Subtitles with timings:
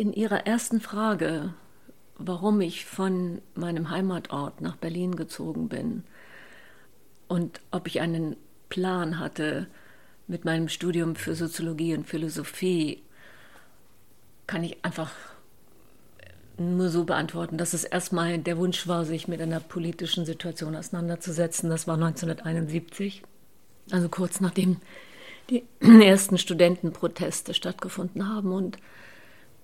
[0.00, 1.52] in Ihrer ersten Frage,
[2.16, 6.04] warum ich von meinem Heimatort nach Berlin gezogen bin
[7.28, 8.36] und ob ich einen
[8.70, 9.66] Plan hatte
[10.26, 13.02] mit meinem Studium für Soziologie und Philosophie,
[14.46, 15.12] kann ich einfach
[16.56, 21.68] nur so beantworten, dass es erstmal der Wunsch war, sich mit einer politischen Situation auseinanderzusetzen.
[21.68, 23.22] Das war 1971,
[23.90, 24.78] also kurz nachdem
[25.50, 28.52] die ersten Studentenproteste stattgefunden haben.
[28.52, 28.78] Und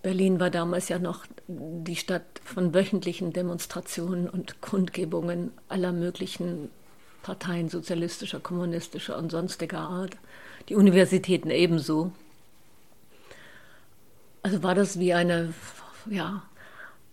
[0.06, 6.70] Berlin war damals ja noch die Stadt von wöchentlichen Demonstrationen und Kundgebungen aller möglichen
[7.24, 10.16] Parteien, sozialistischer, kommunistischer und sonstiger Art.
[10.68, 12.12] Die Universitäten ebenso.
[14.44, 15.52] Also war das wie eine,
[16.08, 16.44] ja,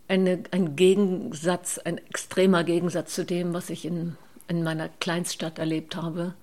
[0.08, 4.18] eine, ein Gegensatz, ein extremer Gegensatz zu dem, was ich in,
[4.48, 6.36] in meiner Kleinstadt erlebt habe.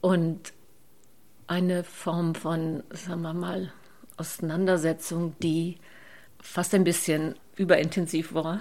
[0.00, 0.54] Und
[1.48, 3.74] eine Form von, sagen wir mal,
[4.20, 5.78] Auseinandersetzung, die
[6.40, 8.60] fast ein bisschen überintensiv war.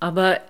[0.00, 0.40] Aber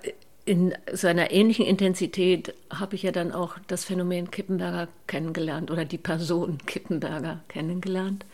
[0.44, 5.84] in so einer ähnlichen Intensität habe ich ja dann auch das Phänomen Kippenberger kennengelernt oder
[5.84, 8.24] die Person Kippenberger kennengelernt.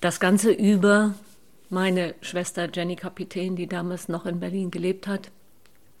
[0.00, 1.14] Das Ganze über
[1.70, 5.30] meine Schwester Jenny Kapitän, die damals noch in Berlin gelebt hat,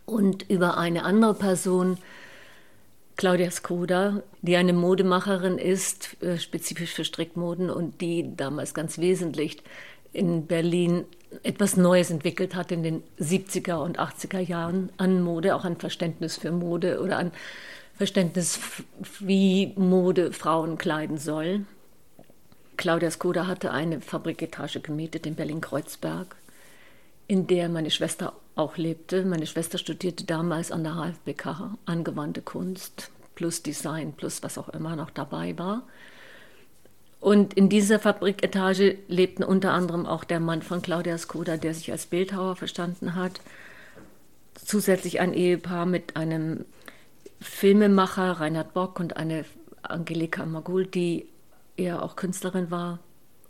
[0.04, 1.98] und über eine andere Person,
[3.16, 9.62] Claudia Skoda, die eine Modemacherin ist, äh, spezifisch für Strickmoden und die damals ganz wesentlich
[10.12, 11.04] in Berlin
[11.42, 16.36] etwas Neues entwickelt hat in den 70er und 80er Jahren an Mode, auch an Verständnis
[16.36, 17.32] für Mode oder an
[17.94, 18.58] Verständnis,
[19.20, 21.64] wie Mode Frauen kleiden soll.
[22.76, 26.36] Claudia Skoda hatte eine Fabriketage gemietet in Berlin-Kreuzberg,
[27.28, 29.24] in der meine Schwester auch lebte.
[29.24, 34.96] Meine Schwester studierte damals an der HFBK angewandte Kunst plus Design plus was auch immer
[34.96, 35.82] noch dabei war.
[37.20, 41.92] Und in dieser Fabriketage lebten unter anderem auch der Mann von Claudia Skoda, der sich
[41.92, 43.40] als Bildhauer verstanden hat.
[44.54, 46.64] Zusätzlich ein Ehepaar mit einem
[47.40, 49.44] Filmemacher, Reinhard Bock, und eine
[49.82, 51.28] Angelika Magul, die
[51.76, 52.98] eher auch Künstlerin war,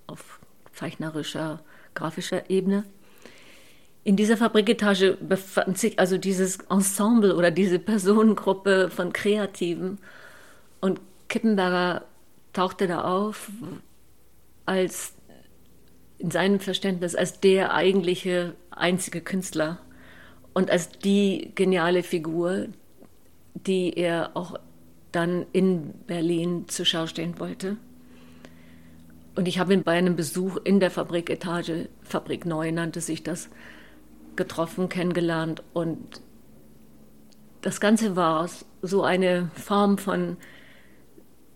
[0.07, 0.39] auf
[0.75, 1.61] zeichnerischer,
[1.95, 2.85] grafischer Ebene.
[4.05, 9.99] In dieser Fabriketage befand sich also dieses Ensemble oder diese Personengruppe von Kreativen.
[10.81, 12.05] Und Kippenberger
[12.53, 13.51] tauchte da auf
[14.67, 15.15] als
[16.19, 19.79] in seinem Verständnis als der eigentliche einzige Künstler
[20.53, 22.69] und als die geniale Figur,
[23.55, 24.59] die er auch
[25.13, 27.77] dann in Berlin zur Schau stehen wollte.
[29.35, 33.49] Und ich habe ihn bei einem Besuch in der Fabriketage, Fabrik Neu nannte sich das,
[34.37, 35.63] getroffen, kennengelernt.
[35.73, 36.21] Und
[37.63, 38.49] das Ganze war
[38.83, 40.37] so eine Form von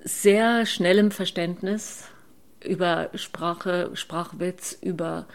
[0.00, 2.04] sehr schnellem Verständnis
[2.64, 5.26] über Sprache, Sprachwitz, über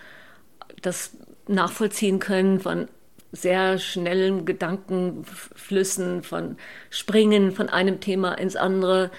[0.81, 1.11] das
[1.47, 2.87] Nachvollziehen können von
[3.31, 6.57] sehr schnellen Gedankenflüssen, von
[6.89, 9.11] Springen von einem Thema ins andere.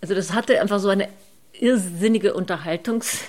[0.00, 1.08] Also das hatte einfach so eine
[1.52, 3.24] irrsinnige Unterhaltungs,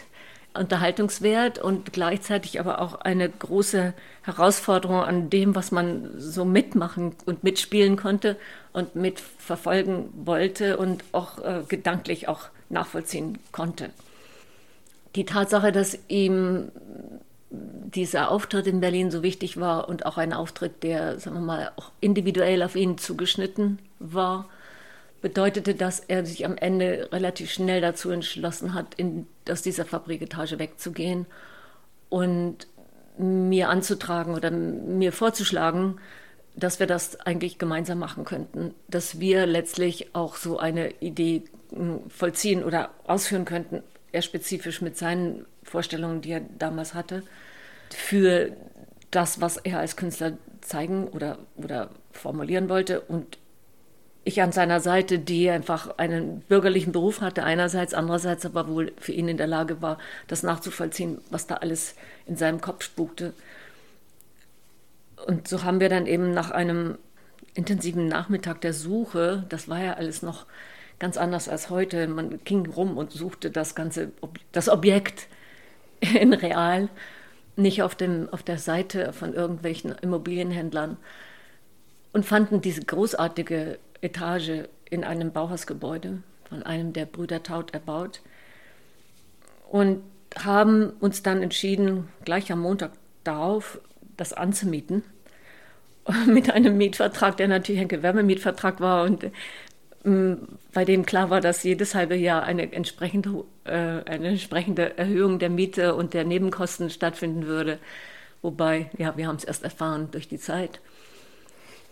[0.54, 3.94] Unterhaltungswert und gleichzeitig aber auch eine große
[4.24, 8.38] Herausforderung an dem, was man so mitmachen und mitspielen konnte
[8.72, 13.90] und mitverfolgen wollte und auch äh, gedanklich auch nachvollziehen konnte.
[15.16, 16.72] Die Tatsache, dass ihm
[17.50, 21.72] dieser Auftritt in Berlin so wichtig war und auch ein Auftritt, der, sagen wir mal,
[21.76, 24.48] auch individuell auf ihn zugeschnitten war,
[25.22, 30.60] bedeutete, dass er sich am Ende relativ schnell dazu entschlossen hat, in, aus dieser Fabriketage
[30.60, 31.26] wegzugehen
[32.10, 32.68] und
[33.18, 36.00] mir anzutragen oder mir vorzuschlagen,
[36.56, 42.10] dass wir das eigentlich gemeinsam machen könnten, dass wir letztlich auch so eine Idee hm,
[42.10, 47.24] vollziehen oder ausführen könnten, er spezifisch mit seinen Vorstellungen, die er damals hatte,
[47.90, 48.52] für
[49.10, 53.02] das, was er als Künstler zeigen oder, oder formulieren wollte.
[53.02, 53.38] Und
[54.24, 59.12] ich an seiner Seite, die einfach einen bürgerlichen Beruf hatte, einerseits, andererseits aber wohl für
[59.12, 59.98] ihn in der Lage war,
[60.28, 61.96] das nachzuvollziehen, was da alles
[62.32, 63.34] in seinem Kopf spukte.
[65.28, 66.98] Und so haben wir dann eben nach einem
[67.54, 70.46] intensiven Nachmittag der Suche, das war ja alles noch
[70.98, 74.14] ganz anders als heute, man ging rum und suchte das ganze,
[74.54, 75.28] das Objekt
[76.00, 76.88] in real,
[77.58, 80.96] nicht auf, dem, auf der Seite von irgendwelchen Immobilienhändlern
[82.14, 88.22] und fanden diese großartige Etage in einem Bauhausgebäude von einem der Brüder Taut erbaut
[89.70, 90.02] und
[90.38, 92.92] haben uns dann entschieden, gleich am Montag
[93.24, 93.80] darauf
[94.18, 95.04] das anzumieten
[96.28, 99.32] mit einem Mietvertrag, der natürlich ein Gewerbemietvertrag war und
[100.04, 105.52] bei dem klar war, dass jedes halbe Jahr eine entsprechende, äh, eine entsprechende Erhöhung der
[105.52, 107.78] Miete und der Nebenkosten stattfinden würde.
[108.42, 110.80] Wobei, ja, wir haben es erst erfahren durch die Zeit.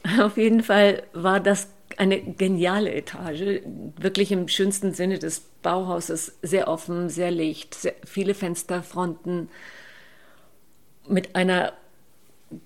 [0.19, 1.69] Auf jeden Fall war das
[1.99, 3.61] eine geniale Etage,
[3.97, 9.49] wirklich im schönsten Sinne des Bauhauses, sehr offen, sehr licht, sehr viele Fensterfronten
[11.07, 11.73] mit einer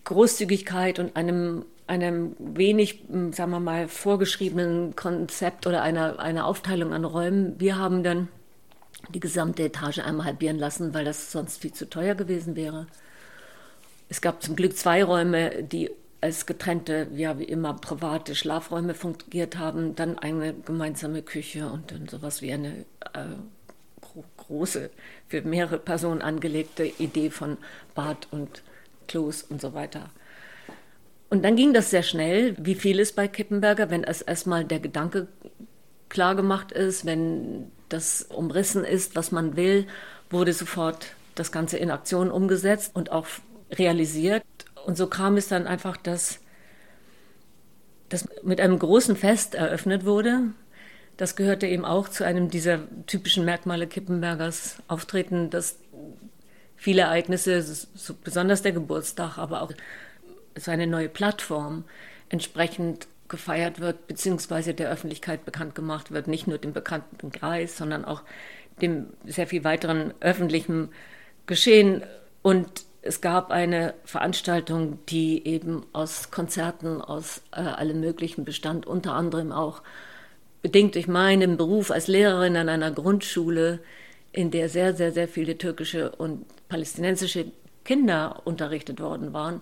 [0.03, 7.03] Großzügigkeit und einem, einem wenig, sagen wir mal, vorgeschriebenen Konzept oder einer, einer Aufteilung an
[7.03, 7.59] Räumen.
[7.59, 8.27] Wir haben dann
[9.09, 12.85] die gesamte Etage einmal halbieren lassen, weil das sonst viel zu teuer gewesen wäre.
[14.09, 15.89] Es gab zum Glück zwei Räume, die
[16.23, 22.07] als getrennte, ja wie immer private Schlafräume fungiert haben, dann eine gemeinsame Küche und dann
[22.07, 23.35] sowas wie eine äh,
[23.99, 24.89] gro große,
[25.27, 27.57] für mehrere Personen angelegte Idee von
[27.93, 28.63] Bad und
[29.09, 30.11] Klos und so weiter.
[31.29, 35.27] Und dann ging das sehr schnell, wie vieles bei Kippenberger, wenn es erstmal der Gedanke
[36.07, 39.87] klar gemacht ist, wenn das umrissen ist, was man will,
[40.29, 43.27] wurde sofort das Ganze in Aktion umgesetzt und auch
[43.71, 44.43] realisiert.
[44.85, 46.39] Und so kam es dann einfach, dass
[48.09, 50.41] das mit einem großen Fest eröffnet wurde.
[51.17, 55.77] Das gehörte eben auch zu einem dieser typischen Merkmale Kippenbergers Auftreten, dass
[56.75, 59.71] viele Ereignisse, so besonders der Geburtstag, aber auch
[60.55, 61.85] so eine neue Plattform
[62.29, 68.05] entsprechend gefeiert wird, beziehungsweise der Öffentlichkeit bekannt gemacht wird, nicht nur dem bekannten Kreis, sondern
[68.05, 68.21] auch
[68.81, 70.89] dem sehr viel weiteren öffentlichen
[71.47, 72.03] Geschehen.
[72.41, 79.13] Und es gab eine Veranstaltung, die eben aus Konzerten aus äh, allem Möglichen bestand, unter
[79.13, 79.81] anderem auch
[80.61, 83.79] bedingt durch meinen Beruf als Lehrerin an einer Grundschule,
[84.31, 87.51] in der sehr, sehr, sehr viele türkische und palästinensische
[87.83, 89.61] Kinder unterrichtet worden waren,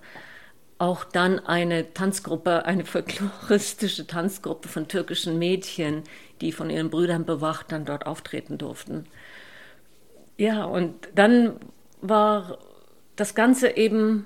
[0.77, 6.03] auch dann eine Tanzgruppe, eine folkloristische Tanzgruppe von türkischen Mädchen,
[6.41, 9.05] die von ihren Brüdern bewacht dann dort auftreten durften.
[10.37, 11.55] Ja, und dann
[12.01, 12.59] war
[13.15, 14.25] das Ganze eben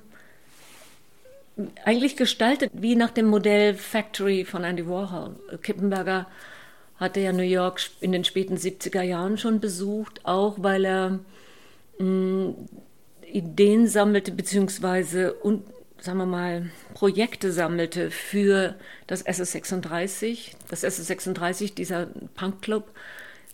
[1.85, 5.35] eigentlich gestaltet wie nach dem Modell Factory von Andy Warhol.
[5.61, 6.27] Kippenberger
[6.97, 11.19] hatte ja New York in den späten 70er Jahren schon besucht, auch weil er
[11.99, 12.55] mh, mm,
[13.31, 15.63] Ideen sammelte, beziehungsweise und,
[15.99, 18.75] sagen wir mal, Projekte sammelte für
[19.07, 20.51] das SS36.
[20.69, 22.87] Das SS36, dieser Punkclub,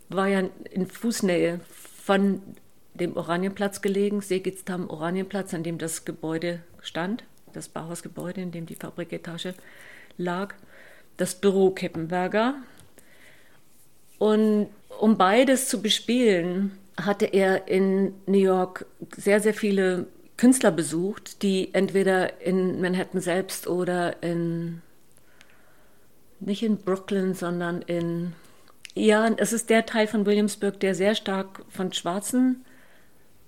[0.09, 1.61] war ja in Fußnähe
[2.03, 2.41] von
[3.01, 8.75] dem Oranienplatz gelegen, Segitztam Oranienplatz, an dem das Gebäude stand, das Bauhausgebäude, in dem die
[8.75, 9.55] Fabriketage
[10.17, 10.53] lag,
[11.17, 12.55] das Büro Kippenberger.
[14.19, 14.67] Und
[14.99, 18.85] um beides zu bespielen, hatte er in New York
[19.17, 20.05] sehr, sehr viele
[20.37, 24.81] Künstler besucht, die entweder in Manhattan selbst oder in,
[26.39, 28.33] nicht in Brooklyn, sondern in,
[28.93, 32.63] ja, es ist der Teil von Williamsburg, der sehr stark von Schwarzen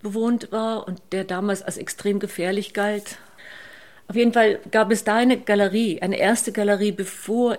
[0.03, 3.17] bewohnt war und der damals als extrem gefährlich galt.
[4.07, 7.57] Auf jeden Fall gab es da eine Galerie, eine erste Galerie, bevor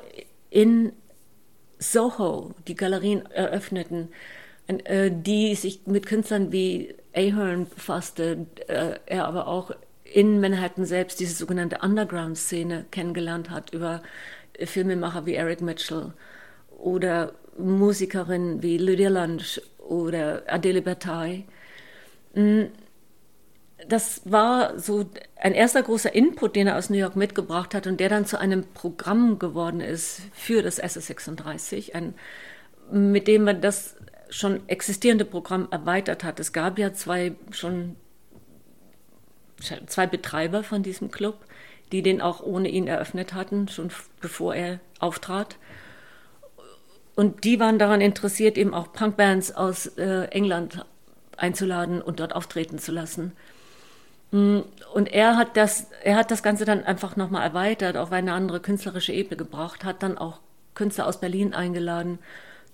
[0.50, 0.92] in
[1.78, 4.08] Soho die Galerien eröffneten,
[4.68, 9.72] äh, die sich mit Künstlern wie Ahern befasste, äh, er aber auch
[10.04, 14.02] in Manhattan selbst diese sogenannte Underground-Szene kennengelernt hat über
[14.58, 16.12] Filmemacher wie Eric Mitchell
[16.78, 21.44] oder Musikerinnen wie Lydia Lunch oder Adele Bataille.
[22.34, 22.64] Mm,
[23.88, 28.00] das war so ein erster großer Input, den er aus New York mitgebracht hat und
[28.00, 32.14] der dann zu einem Programm geworden ist für das SS36, ein,
[32.90, 33.96] mit dem man das
[34.30, 36.40] schon existierende Programm erweitert hat.
[36.40, 37.96] Es gab ja zwei schon
[39.86, 41.38] zwei Betreiber von diesem Club,
[41.92, 45.56] die den auch ohne ihn eröffnet hatten, schon bevor er auftrat.
[47.14, 50.84] Und die waren daran interessiert, eben auch Punkbands aus äh, England
[51.36, 53.32] einzuladen und dort auftreten zu lassen.
[54.30, 54.60] Mm,
[54.92, 58.60] und er hat das, er hat das Ganze dann einfach nochmal erweitert, auf eine andere
[58.60, 60.40] künstlerische Ebene gebracht, hat dann auch
[60.74, 62.18] Künstler aus Berlin eingeladen,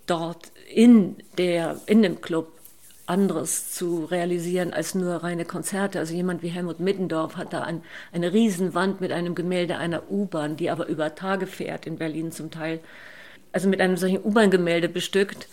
[0.07, 2.53] dort in der, in dem Club
[3.11, 5.99] anderes zu realisieren als nur reine Konzerte.
[5.99, 10.57] Also jemand wie Helmut Middendorf hat da ein, eine Riesenwand mit einem Gemälde einer U-Bahn,
[10.57, 12.81] die aber über Tage fährt in Berlin zum Teil.
[13.53, 15.49] Also mit einem solchen U-Bahn-Gemälde bestückt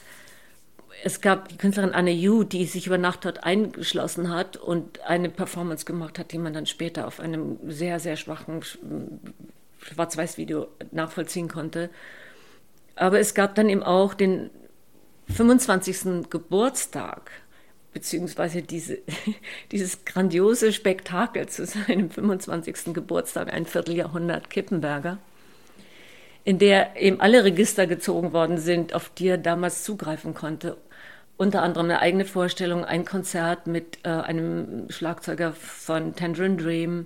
[1.03, 5.29] es gab die Künstlerin Anne Yu, die sich über Nacht dort eingeschlossen hat und eine
[5.29, 8.61] Performance gemacht hat, die man dann später auf einem sehr, sehr schwachen
[9.79, 11.89] Schwarz-Weiß-Video nachvollziehen konnte.
[12.95, 14.49] Aber es gab dann eben auch den
[15.29, 16.29] 25.
[16.29, 17.31] Geburtstag,
[17.93, 18.97] beziehungsweise diese,
[19.71, 22.93] dieses grandiose Spektakel zu seinem 25.
[22.93, 25.19] Geburtstag, ein Vierteljahrhundert Kippenberger
[26.47, 30.77] in der eben alle Register gezogen worden sind, auf die er damals zugreifen konnte.
[31.37, 37.05] Unter anderem eine eigene Vorstellung, ein Konzert mit äh, einem Schlagzeuger von Tangerine Dream,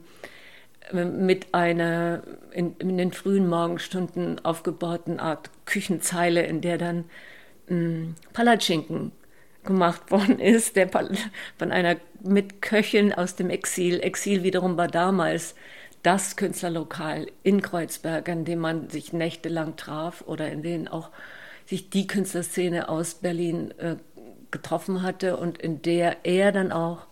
[0.92, 7.06] äh, mit einer in, in, den frühen Morgenstunden aufgebauten Art Küchenzeile, in der dann
[7.68, 9.12] mh, Palatschinken
[9.66, 14.00] gemacht worden ist, der von einer Mitköchin aus dem Exil.
[14.00, 15.56] Exil wiederum war damals
[16.04, 21.10] das Künstlerlokal in Kreuzberg, an dem man sich nächtelang traf oder in denen auch
[21.66, 23.96] sich die Künstlerszene aus Berlin äh,
[24.52, 27.08] getroffen hatte und in der er dann auch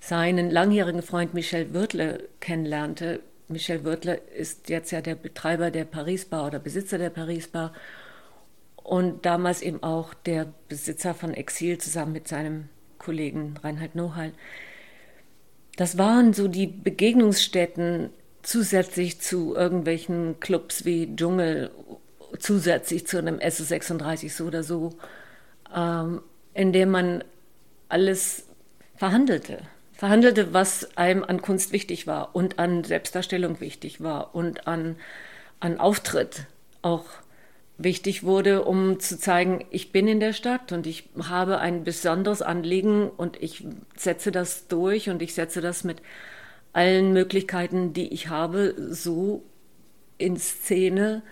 [0.00, 3.20] seinen langjährigen Freund Michel Wirtle kennenlernte.
[3.48, 7.72] Michel Wirtle ist jetzt ja der Betreiber der Paris Bar oder Besitzer der Paris Bar
[8.76, 12.68] und damals eben auch der Besitzer von Exil zusammen mit seinem
[12.98, 14.32] Kollegen Reinhard Nohal.
[15.76, 18.10] Das waren so die Begegnungsstätten
[18.42, 21.70] zusätzlich zu irgendwelchen Clubs wie Dschungel,
[22.38, 24.92] zusätzlich zu einem SS36 so oder so,
[25.74, 26.20] ähm,
[26.54, 27.24] in dem man
[27.88, 28.46] alles
[28.96, 29.58] verhandelte.
[29.92, 34.96] Verhandelte, was einem an Kunst wichtig war und an Selbstdarstellung wichtig war und an,
[35.60, 36.46] an Auftritt
[36.82, 37.04] auch
[37.76, 42.42] wichtig wurde, um zu zeigen, ich bin in der Stadt und ich habe ein besonderes
[42.42, 46.00] Anliegen und ich setze das durch und ich setze das mit
[46.72, 49.42] allen Möglichkeiten, die ich habe, so
[50.18, 51.22] in Szene,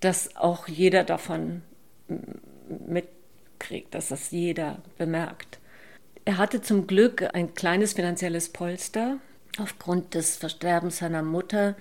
[0.00, 1.62] dass auch jeder davon
[3.60, 5.58] mitkriegt, dass das jeder bemerkt.
[6.24, 9.18] Er hatte zum Glück ein kleines finanzielles Polster
[9.58, 11.76] aufgrund des Versterbens seiner Mutter.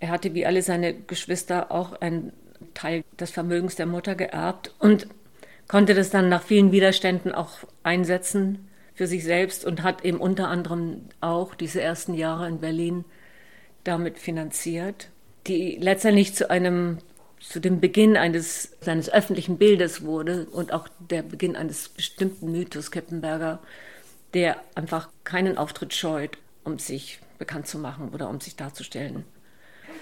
[0.00, 2.32] Er hatte wie alle seine Geschwister auch ein
[2.74, 5.06] Teil des Vermögens der Mutter geerbt und
[5.68, 10.48] konnte das dann nach vielen Widerständen auch einsetzen für sich selbst und hat eben unter
[10.48, 13.04] anderem auch diese ersten Jahre in Berlin
[13.84, 15.08] damit finanziert,
[15.46, 16.98] die letztendlich zu einem
[17.40, 22.90] zu dem Beginn eines seines öffentlichen Bildes wurde und auch der Beginn eines bestimmten Mythos
[22.90, 23.60] Kippenberger,
[24.34, 29.24] der einfach keinen Auftritt scheut, um sich bekannt zu machen oder um sich darzustellen.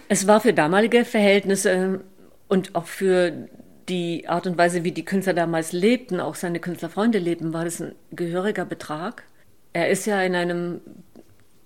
[0.09, 2.00] Es war für damalige Verhältnisse
[2.49, 3.49] und auch für
[3.88, 7.81] die Art und Weise, wie die Künstler damals lebten, auch seine Künstlerfreunde lebten, war das
[7.81, 9.25] ein gehöriger Betrag.
[9.73, 10.81] Er ist ja in einem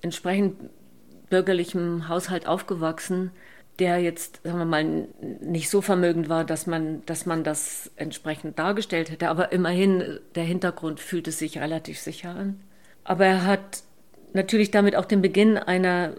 [0.01, 0.71] entsprechend
[1.31, 3.31] bürgerlichen Haushalt aufgewachsen,
[3.79, 5.09] der jetzt, sagen wir mal,
[5.41, 9.29] nicht so vermögend war, dass man, dass man das entsprechend dargestellt hätte.
[9.29, 12.61] Aber immerhin, der Hintergrund fühlte sich relativ sicher an.
[13.05, 13.83] Aber er hat
[14.33, 16.15] natürlich damit auch den Beginn einer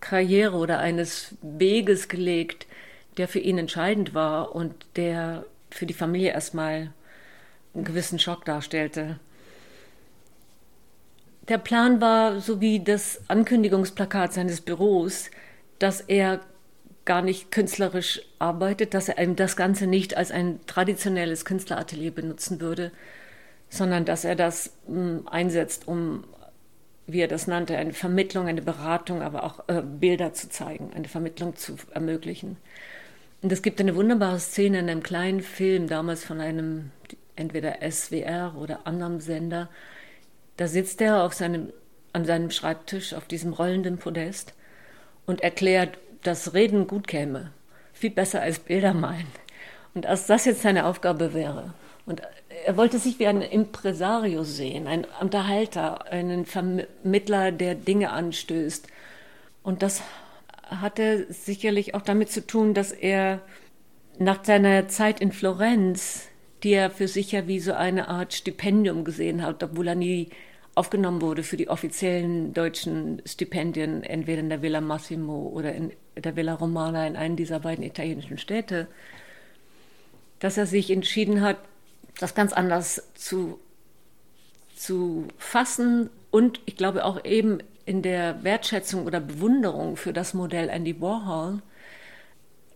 [0.00, 2.66] Karriere oder eines Weges gelegt,
[3.16, 6.92] der für ihn entscheidend war und der für die Familie erstmal
[7.74, 9.18] einen gewissen Schock darstellte.
[11.48, 15.30] Der Plan war, so wie das Ankündigungsplakat seines Büros,
[15.78, 16.40] dass er
[17.08, 22.92] gar nicht künstlerisch arbeitet, dass er das Ganze nicht als ein traditionelles Künstleratelier benutzen würde,
[23.70, 26.24] sondern dass er das hm, einsetzt, um,
[27.06, 31.08] wie er das nannte, eine Vermittlung, eine Beratung, aber auch äh, Bilder zu zeigen, eine
[31.08, 32.58] Vermittlung zu ermöglichen.
[33.40, 36.90] Und es gibt eine wunderbare Szene in einem kleinen Film, damals von einem
[37.36, 39.70] entweder SWR oder anderem Sender.
[40.58, 41.72] Da sitzt er auf seinem,
[42.12, 44.52] an seinem Schreibtisch auf diesem rollenden Podest
[45.24, 45.96] und erklärt,
[46.28, 47.52] dass Reden gut käme.
[47.94, 49.26] Viel besser als Bilder malen.
[49.94, 51.72] Und dass das jetzt seine Aufgabe wäre.
[52.04, 52.22] Und
[52.66, 58.88] er wollte sich wie ein Impresario sehen, ein Unterhalter, einen Vermittler, der Dinge anstößt.
[59.62, 60.02] Und das
[60.64, 63.40] hatte sicherlich auch damit zu tun, dass er
[64.18, 66.28] nach seiner Zeit in Florenz,
[66.62, 70.28] die er für sich ja wie so eine Art Stipendium gesehen hat, obwohl er nie
[70.78, 76.36] aufgenommen wurde für die offiziellen deutschen Stipendien, entweder in der Villa Massimo oder in der
[76.36, 78.86] Villa Romana in einem dieser beiden italienischen Städte,
[80.38, 81.58] dass er sich entschieden hat,
[82.20, 83.58] das ganz anders zu,
[84.76, 90.68] zu fassen und ich glaube auch eben in der Wertschätzung oder Bewunderung für das Modell
[90.68, 91.60] Andy Warhol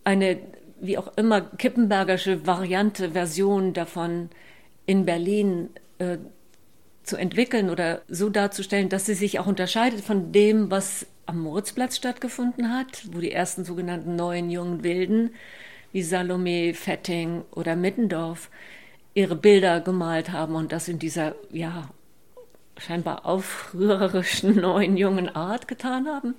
[0.03, 0.39] eine
[0.81, 4.29] wie auch immer kippenbergersche Variante, Version davon
[4.85, 5.69] in Berlin
[5.99, 6.17] äh,
[7.03, 11.97] zu entwickeln oder so darzustellen, dass sie sich auch unterscheidet von dem, was am Moritzplatz
[11.97, 15.31] stattgefunden hat, wo die ersten sogenannten neuen jungen Wilden
[15.91, 18.49] wie Salome, Fetting oder Mittendorf
[19.13, 21.89] ihre Bilder gemalt haben und das in dieser ja
[22.77, 26.35] scheinbar aufrührerischen neuen jungen Art getan haben.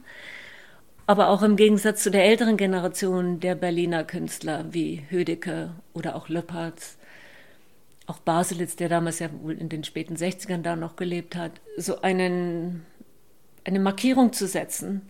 [1.07, 6.29] Aber auch im Gegensatz zu der älteren Generation der Berliner Künstler wie Hödecke oder auch
[6.29, 6.97] Löppertz,
[8.07, 12.03] auch Baselitz, der damals ja wohl in den späten 60ern da noch gelebt hat, so
[12.03, 12.85] einen,
[13.65, 15.03] eine Markierung zu setzen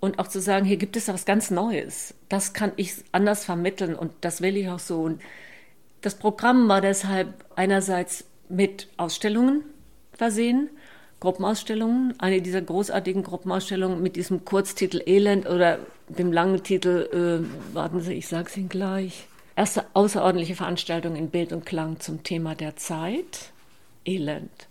[0.00, 2.14] Und auch zu sagen, hier gibt es was ganz Neues.
[2.28, 5.02] Das kann ich anders vermitteln und das will ich auch so.
[5.02, 5.20] Und
[6.02, 9.64] das Programm war deshalb einerseits mit Ausstellungen
[10.12, 10.70] versehen,
[11.18, 12.14] Gruppenausstellungen.
[12.20, 17.08] Eine dieser großartigen Gruppenausstellungen mit diesem Kurztitel Elend oder dem langen Titel,
[17.42, 19.26] äh, warten Sie, ich sage es Ihnen gleich.
[19.58, 23.50] Erste außerordentliche Veranstaltung in Bild und Klang zum Thema der Zeit,
[24.04, 24.68] Elend.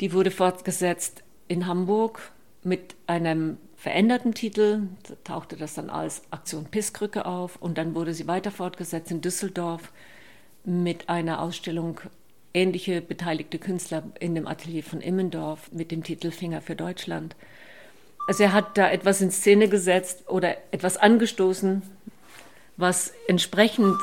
[0.00, 2.32] Die wurde fortgesetzt in Hamburg
[2.64, 8.14] mit einem veränderten Titel, da tauchte das dann als Aktion Pisskrücke auf und dann wurde
[8.14, 9.92] sie weiter fortgesetzt in Düsseldorf
[10.64, 12.00] mit einer Ausstellung
[12.54, 17.36] ähnliche beteiligte Künstler in dem Atelier von Immendorf mit dem Titel Finger für Deutschland.
[18.26, 21.82] Also er hat da etwas in Szene gesetzt oder etwas angestoßen,
[22.78, 23.96] was entsprechend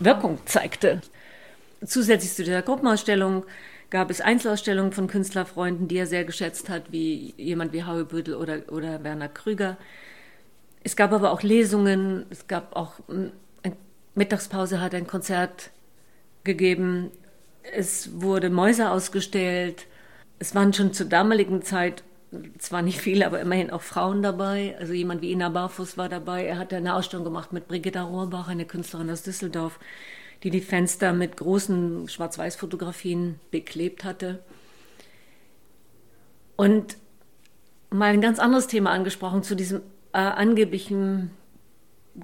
[0.00, 1.00] Wirkung zeigte.
[1.84, 3.44] Zusätzlich zu dieser Gruppenausstellung
[3.90, 8.34] gab es Einzelausstellungen von Künstlerfreunden, die er sehr geschätzt hat, wie jemand wie Howie Büdel
[8.34, 9.76] oder, oder Werner Krüger.
[10.82, 12.94] Es gab aber auch Lesungen, es gab auch
[14.14, 15.70] Mittagspause hat ein Konzert
[16.42, 17.10] gegeben,
[17.74, 19.86] es wurde Mäuse ausgestellt,
[20.38, 22.02] es waren schon zur damaligen Zeit
[22.58, 24.76] zwar nicht viele, aber immerhin auch Frauen dabei.
[24.78, 26.44] Also jemand wie Ina Barfuß war dabei.
[26.46, 29.78] Er hat eine Ausstellung gemacht mit Brigitta Rohrbach, eine Künstlerin aus Düsseldorf,
[30.42, 34.40] die die Fenster mit großen Schwarz-Weiß-Fotografien beklebt hatte.
[36.56, 36.96] Und
[37.90, 41.30] mal ein ganz anderes Thema angesprochen zu diesem äh, angeblichen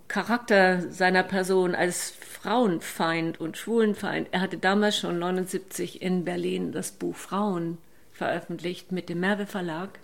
[0.09, 4.28] Charakter seiner Person als Frauenfeind und Schwulenfeind.
[4.33, 7.78] Er hatte damals schon 79 in Berlin das Buch Frauen
[8.12, 9.99] veröffentlicht mit dem Merve Verlag.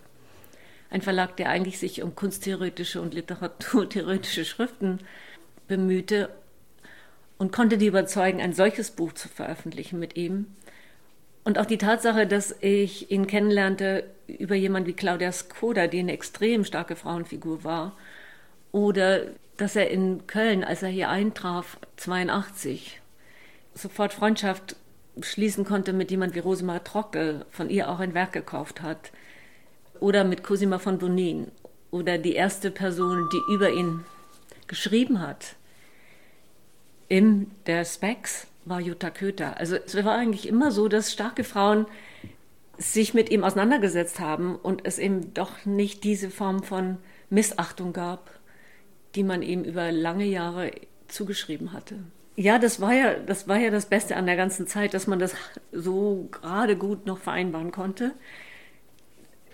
[0.89, 4.99] Ein Verlag, der eigentlich sich um kunsttheoretische und literaturtheoretische Schriften
[5.67, 6.29] bemühte
[7.37, 10.47] und konnte die überzeugen, ein solches Buch zu veröffentlichen mit ihm.
[11.43, 16.11] Und auch die Tatsache, dass ich ihn kennenlernte über jemanden wie Claudia Skoda, die eine
[16.11, 17.95] extrem starke Frauenfigur war,
[18.71, 19.21] oder
[19.57, 23.01] dass er in Köln, als er hier eintraf, 82,
[23.73, 24.75] sofort Freundschaft
[25.21, 29.11] schließen konnte mit jemand wie Rosemar Trockel, von ihr auch ein Werk gekauft hat.
[29.99, 31.51] Oder mit Cosima von Bonin.
[31.91, 34.05] Oder die erste Person, die über ihn
[34.67, 35.55] geschrieben hat.
[37.07, 39.57] In der Specs war Jutta Köter.
[39.57, 41.87] Also es war eigentlich immer so, dass starke Frauen
[42.77, 46.97] sich mit ihm auseinandergesetzt haben und es eben doch nicht diese Form von
[47.29, 48.31] Missachtung gab,
[49.15, 50.71] die man ihm über lange Jahre
[51.07, 51.99] zugeschrieben hatte.
[52.35, 55.19] Ja, das war ja, das war ja das Beste an der ganzen Zeit, dass man
[55.19, 55.35] das
[55.73, 58.13] so gerade gut noch vereinbaren konnte.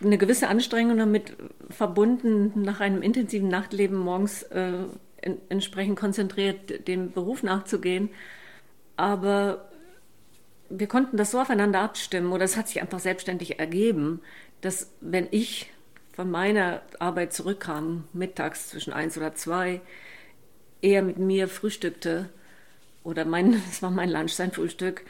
[0.03, 1.36] Eine gewisse Anstrengung damit
[1.69, 4.73] verbunden, nach einem intensiven Nachtleben morgens äh,
[5.21, 8.10] in, entsprechend konzentriert dem Beruf nachzugehen.
[8.97, 9.69] Aber
[10.69, 14.21] wir konnten das so aufeinander abstimmen oder es hat sich einfach selbstständig ergeben,
[14.62, 15.71] dass wenn ich
[16.13, 19.81] von meiner Arbeit zurückkam, mittags zwischen eins oder zwei,
[20.81, 22.29] er mit mir frühstückte
[23.03, 25.03] oder mein, das war mein Lunch, sein Frühstück,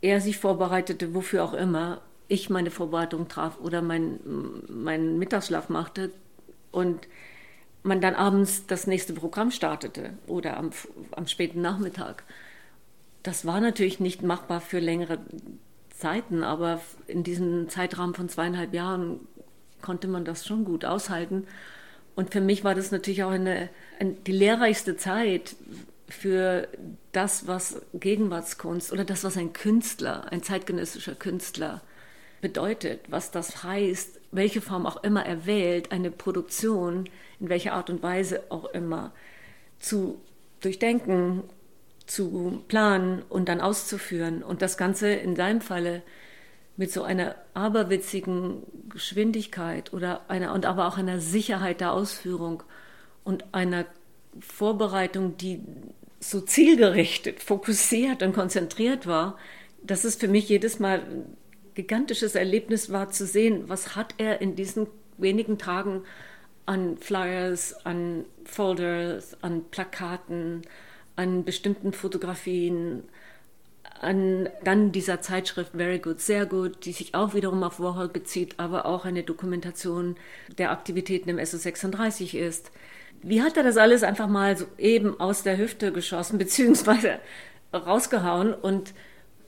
[0.00, 6.10] er sich vorbereitete, wofür auch immer, ich meine Vorbereitung traf oder meinen mein Mittagsschlaf machte
[6.70, 7.06] und
[7.82, 10.70] man dann abends das nächste Programm startete oder am,
[11.10, 12.24] am späten Nachmittag.
[13.22, 15.18] Das war natürlich nicht machbar für längere
[15.90, 19.20] Zeiten, aber in diesem Zeitraum von zweieinhalb Jahren
[19.82, 21.46] konnte man das schon gut aushalten.
[22.14, 23.68] Und für mich war das natürlich auch eine,
[24.00, 25.54] eine, die lehrreichste Zeit
[26.08, 26.66] für
[27.12, 31.82] das, was Gegenwartskunst oder das, was ein Künstler, ein zeitgenössischer Künstler
[32.42, 37.08] bedeutet, was das heißt, welche Form auch immer er wählt, eine Produktion,
[37.40, 39.12] in welcher Art und Weise auch immer,
[39.78, 40.20] zu
[40.60, 41.44] durchdenken,
[42.06, 44.42] zu planen und dann auszuführen.
[44.42, 46.02] Und das Ganze in seinem Falle
[46.76, 52.64] mit so einer aberwitzigen Geschwindigkeit oder einer und aber auch einer Sicherheit der Ausführung
[53.24, 53.86] und einer
[54.40, 55.60] Vorbereitung, die
[56.18, 59.38] so zielgerichtet, fokussiert und konzentriert war,
[59.82, 61.02] dass es für mich jedes Mal
[61.74, 64.86] gigantisches Erlebnis war zu sehen, was hat er in diesen
[65.18, 66.02] wenigen Tagen
[66.66, 70.62] an Flyers, an Folders, an Plakaten,
[71.16, 73.02] an bestimmten Fotografien,
[74.00, 78.58] an dann dieser Zeitschrift Very Good, sehr gut, die sich auch wiederum auf Warhol bezieht,
[78.58, 80.16] aber auch eine Dokumentation
[80.58, 82.72] der Aktivitäten im SO36 ist.
[83.22, 87.20] Wie hat er das alles einfach mal so eben aus der Hüfte geschossen, beziehungsweise
[87.72, 88.92] rausgehauen und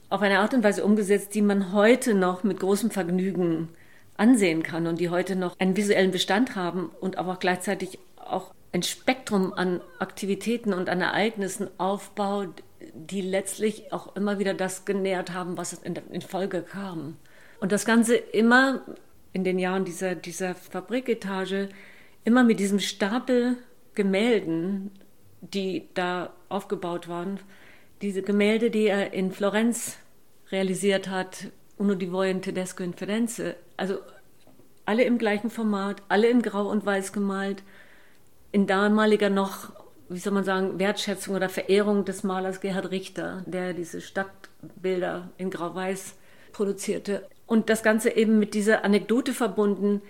[0.09, 3.69] auf eine Art und Weise umgesetzt, die man heute noch mit großem Vergnügen
[4.17, 8.53] ansehen kann und die heute noch einen visuellen Bestand haben und aber auch gleichzeitig auch
[8.71, 12.63] ein Spektrum an Aktivitäten und an Ereignissen aufbaut,
[12.93, 17.17] die letztlich auch immer wieder das genährt haben, was in, Folge kam.
[17.59, 18.81] Und das Ganze immer
[19.33, 21.69] in den Jahren dieser, dieser Fabriketage
[22.23, 23.57] immer mit diesem Stapel
[23.95, 24.91] Gemälden,
[25.41, 27.39] die da aufgebaut waren,
[28.05, 29.97] diese Gemälde, die er in Florenz
[30.51, 33.97] realisiert hat, Uno di Voi und Tedesco in Firenze, also
[34.85, 37.63] alle im gleichen Format, alle in Grau und Weiß gemalt,
[38.51, 39.73] in damaliger noch,
[40.07, 45.49] wie soll man sagen, Wertschätzung oder Verehrung des Malers Gerhard Richter, der diese Stadtbilder in
[45.49, 46.13] Grau-Weiß
[46.53, 47.27] produzierte.
[47.47, 50.03] Und das Ganze eben mit dieser Anekdote verbunden,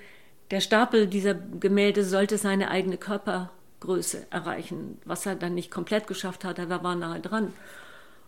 [0.51, 6.43] der Stapel dieser Gemälde sollte seine eigene Körpergröße erreichen, was er dann nicht komplett geschafft
[6.43, 7.53] hat, er war nahe dran.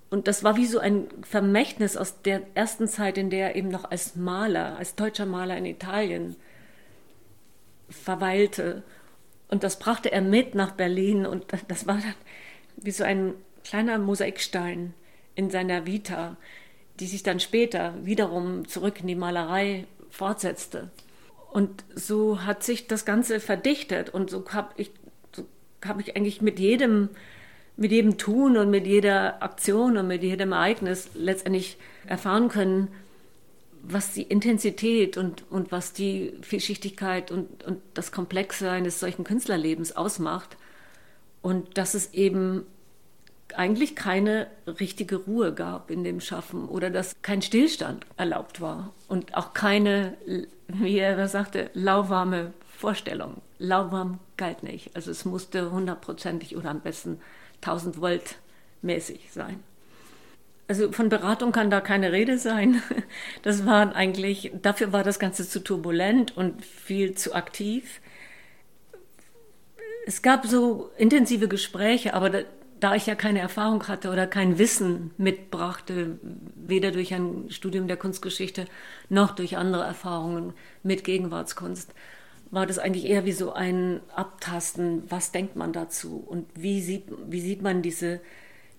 [0.10, 3.70] Und das war wie so ein Vermächtnis aus der ersten Zeit, in der er eben
[3.70, 6.36] noch als Maler, als deutscher Maler in Italien
[7.90, 8.84] verweilte.
[9.50, 12.14] Und das brachte er mit nach Berlin und das war dann
[12.78, 14.94] wie so ein kleiner Mosaikstein
[15.36, 16.38] in seiner Vita,
[17.00, 20.90] die sich dann später wiederum zurück in die Malerei fortsetzte.
[21.52, 24.92] Und so hat sich das Ganze verdichtet und so habe ich,
[25.36, 25.46] so
[25.86, 27.10] hab ich eigentlich mit jedem
[27.78, 32.90] mit jedem Tun und mit jeder Aktion und mit jedem Ereignis letztendlich erfahren können,
[33.84, 39.96] was die Intensität und, und was die Vielschichtigkeit und, und das Komplexe eines solchen Künstlerlebens
[39.96, 40.58] ausmacht.
[41.42, 42.66] Und dass es eben
[43.56, 49.36] eigentlich keine richtige Ruhe gab in dem Schaffen oder dass kein Stillstand erlaubt war und
[49.36, 50.18] auch keine,
[50.68, 53.42] wie er sagte, lauwarme Vorstellung.
[53.58, 54.96] Lauwarm galt nicht.
[54.96, 57.20] Also es musste hundertprozentig oder am besten
[57.62, 58.36] 1000 Volt
[58.82, 59.64] mäßig sein.
[60.68, 62.82] Also von Beratung kann da keine Rede sein.
[63.44, 68.02] Das war eigentlich, dafür war das Ganze zu turbulent und viel zu aktiv.
[70.06, 72.40] Es gab so intensive Gespräche, aber da,
[72.80, 76.20] da ich ja keine Erfahrung hatte oder kein Wissen mitbrachte,
[76.56, 78.66] weder durch ein Studium der Kunstgeschichte
[79.10, 81.94] noch durch andere Erfahrungen mit Gegenwartskunst,
[82.52, 87.04] war das eigentlich eher wie so ein Abtasten, was denkt man dazu und wie sieht,
[87.28, 88.22] wie sieht man diese,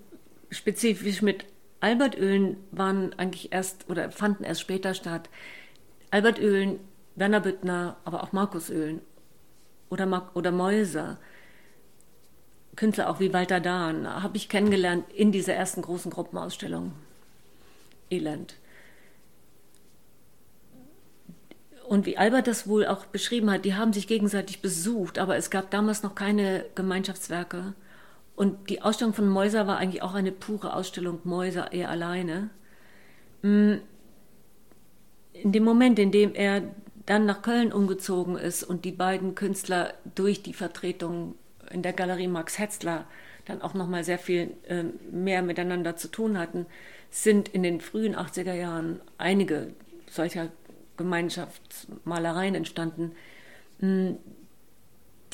[0.49, 1.45] spezifisch mit
[1.83, 5.29] Albertölen waren eigentlich erst oder fanden erst später statt.
[6.11, 6.79] Albertölen,
[7.15, 9.01] Werner Büttner, aber auch Markusölen
[9.89, 11.17] oder, oder Mäuser.
[12.77, 16.93] Künstler auch wie Walter Dahn habe ich kennengelernt in dieser ersten großen Gruppenausstellung.
[18.09, 18.55] Elend.
[21.85, 25.49] Und wie Albert das wohl auch beschrieben hat, die haben sich gegenseitig besucht, aber es
[25.49, 27.73] gab damals noch keine Gemeinschaftswerke.
[28.35, 32.49] Und die Ausstellung von Mäuser war eigentlich auch eine pure Ausstellung Mäuser, er alleine.
[33.41, 33.75] Mm.
[35.33, 36.61] In dem Moment, in dem er
[37.05, 41.35] dann nach Köln umgezogen ist und die beiden Künstler durch die Vertretung
[41.71, 43.05] in der Galerie Max Hetzler
[43.45, 46.65] dann auch noch mal sehr viel äh, mehr miteinander zu tun hatten,
[47.09, 49.73] sind in den frühen 80er Jahren einige
[50.09, 50.49] solcher
[50.97, 53.11] Gemeinschaftsmalereien entstanden,
[53.79, 54.11] mm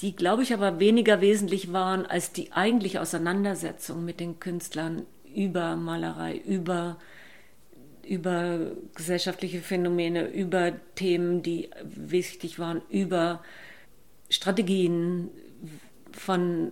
[0.02, 5.76] die, glaube ich, aber weniger wesentlich waren als die eigentliche Auseinandersetzung mit den Künstlern über
[5.76, 6.98] Malerei, über,
[8.08, 13.44] über gesellschaftliche Phänomene, über Themen, die wichtig waren, über
[14.30, 15.30] Strategien
[16.12, 16.72] von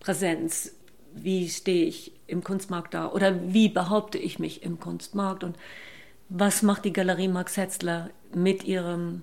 [0.00, 0.74] Präsenz.
[1.14, 5.56] Wie stehe ich im Kunstmarkt da oder wie behaupte ich mich im Kunstmarkt und
[6.28, 9.22] was macht die Galerie Max Hetzler mit ihrem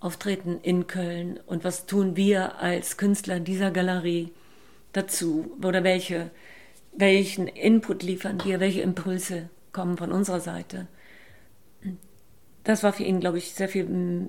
[0.00, 4.32] auftreten in Köln und was tun wir als Künstler dieser Galerie
[4.92, 6.30] dazu oder welche,
[6.92, 10.88] welchen Input liefern wir, welche Impulse kommen von unserer Seite.
[12.64, 14.28] das war für ihn, glaube ich, sehr viel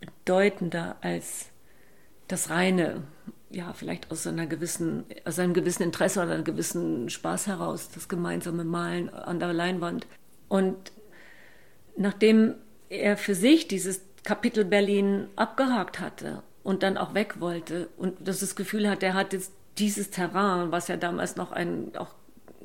[0.00, 1.46] bedeutender als
[2.28, 3.02] das reine,
[3.50, 8.08] ja, vielleicht aus einer gewissen, aus einem gewissen Interesse oder einem gewissen Spaß heraus, das
[8.08, 10.06] gemeinsame Malen an der Leinwand.
[10.48, 10.92] Und
[11.96, 12.54] nachdem
[12.88, 18.40] er für sich dieses Kapitel Berlin abgehakt hatte und dann auch weg wollte und das,
[18.40, 22.14] das Gefühl hat, er hat jetzt dieses Terrain, was ja damals noch ein auch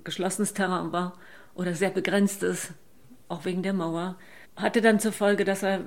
[0.03, 1.17] geschlossenes Terrain war
[1.55, 2.71] oder sehr begrenztes,
[3.29, 4.17] auch wegen der Mauer,
[4.55, 5.81] hatte dann zur Folge, dass er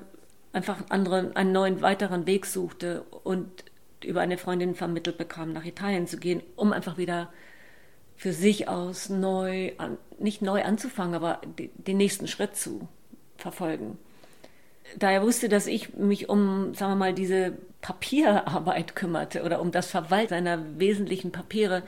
[0.53, 3.65] einfach anderen, einen neuen weiteren Weg suchte und
[4.03, 7.31] über eine Freundin vermittelt bekam, nach Italien zu gehen, um einfach wieder
[8.15, 12.87] für sich aus neu, an, nicht neu anzufangen, aber die, den nächsten Schritt zu
[13.37, 13.97] verfolgen.
[14.95, 19.71] Da er wusste, dass ich mich um, sagen wir mal, diese Papierarbeit kümmerte oder um
[19.71, 21.83] das Verwalten seiner wesentlichen Papiere,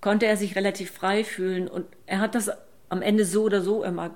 [0.00, 2.50] konnte er sich relativ frei fühlen und er hat das
[2.88, 4.14] am Ende so oder so immer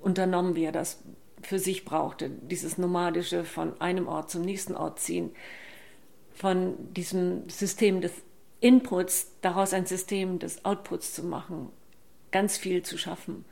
[0.00, 1.02] unternommen, wie er das
[1.42, 2.30] für sich brauchte.
[2.30, 5.30] Dieses nomadische von einem Ort zum nächsten Ort ziehen,
[6.34, 8.12] von diesem System des
[8.60, 11.70] Inputs daraus ein System des Outputs zu machen,
[12.30, 13.44] ganz viel zu schaffen.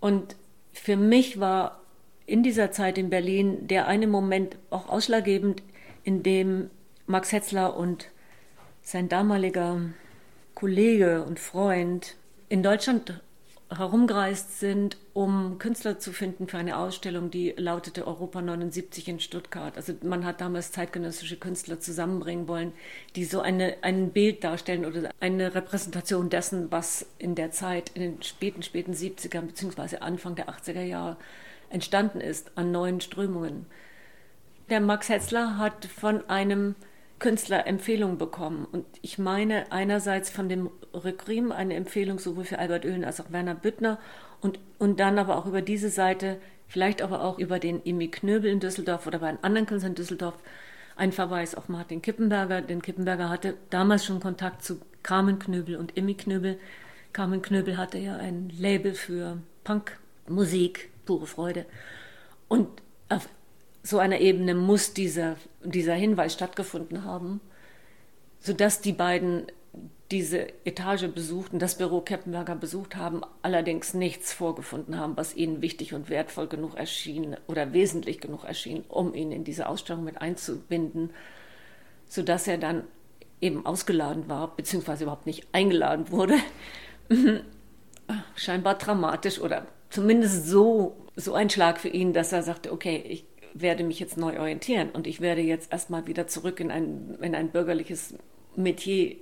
[0.00, 0.36] Und
[0.72, 1.80] für mich war
[2.26, 5.62] in dieser Zeit in Berlin der eine Moment auch ausschlaggebend,
[6.04, 6.70] in dem
[7.06, 8.10] Max Hetzler und
[8.82, 9.80] sein damaliger
[10.54, 12.16] Kollege und Freund
[12.48, 13.20] in Deutschland
[13.68, 19.76] herumgereist sind, um Künstler zu finden für eine Ausstellung, die lautete Europa 79 in Stuttgart.
[19.76, 22.72] Also man hat damals zeitgenössische Künstler zusammenbringen wollen,
[23.16, 28.02] die so eine, ein Bild darstellen oder eine Repräsentation dessen, was in der Zeit, in
[28.02, 29.96] den späten, späten 70er bzw.
[29.96, 31.16] Anfang der 80er Jahre
[31.70, 33.66] entstanden ist an neuen Strömungen.
[34.68, 36.74] Der Max Hetzler hat von einem
[37.18, 38.66] Künstler Empfehlungen bekommen.
[38.70, 43.30] Und ich meine einerseits von dem Rückriem eine Empfehlung sowohl für Albert Oehlen als auch
[43.30, 43.98] Werner Büttner
[44.40, 48.50] und, und dann aber auch über diese Seite, vielleicht aber auch über den Imi Knöbel
[48.50, 50.34] in Düsseldorf oder bei einem anderen Künstler in Düsseldorf,
[50.96, 52.60] ein Verweis auf Martin Kippenberger.
[52.60, 56.58] Denn Kippenberger hatte damals schon Kontakt zu Carmen Knöbel und Imi Knöbel.
[57.12, 61.64] Carmen Knöbel hatte ja ein Label für Punkmusik, pure Freude.
[62.48, 62.68] Und
[63.08, 63.28] auf
[63.82, 67.40] so einer Ebene muss dieser, dieser Hinweis stattgefunden haben,
[68.40, 69.46] sodass die beiden
[70.10, 75.94] diese Etage besuchten, das Büro Keppenberger besucht haben, allerdings nichts vorgefunden haben, was ihnen wichtig
[75.94, 81.10] und wertvoll genug erschien oder wesentlich genug erschien, um ihn in diese Ausstellung mit einzubinden,
[82.06, 82.84] sodass er dann
[83.40, 86.36] eben ausgeladen war, beziehungsweise überhaupt nicht eingeladen wurde.
[88.36, 93.24] Scheinbar dramatisch oder zumindest so, so ein Schlag für ihn, dass er sagte, okay, ich
[93.54, 97.34] werde mich jetzt neu orientieren und ich werde jetzt erstmal wieder zurück in ein, in
[97.34, 98.14] ein bürgerliches
[98.54, 99.16] Metier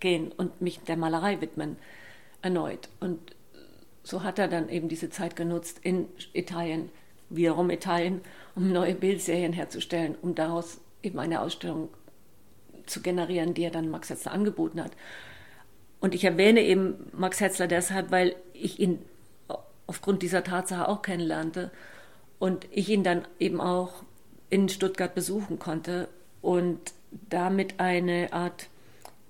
[0.00, 1.76] gehen und mich der Malerei widmen
[2.42, 2.88] erneut.
[3.00, 3.36] Und
[4.02, 6.90] so hat er dann eben diese Zeit genutzt in Italien,
[7.28, 8.20] wiederum Italien,
[8.54, 11.88] um neue Bildserien herzustellen, um daraus eben eine Ausstellung
[12.86, 14.92] zu generieren, die er dann Max Hetzler angeboten hat.
[16.00, 19.00] Und ich erwähne eben Max Hetzler deshalb, weil ich ihn
[19.86, 21.70] aufgrund dieser Tatsache auch kennenlernte
[22.38, 24.02] und ich ihn dann eben auch
[24.50, 26.08] in Stuttgart besuchen konnte
[26.42, 26.78] und
[27.28, 28.68] damit eine Art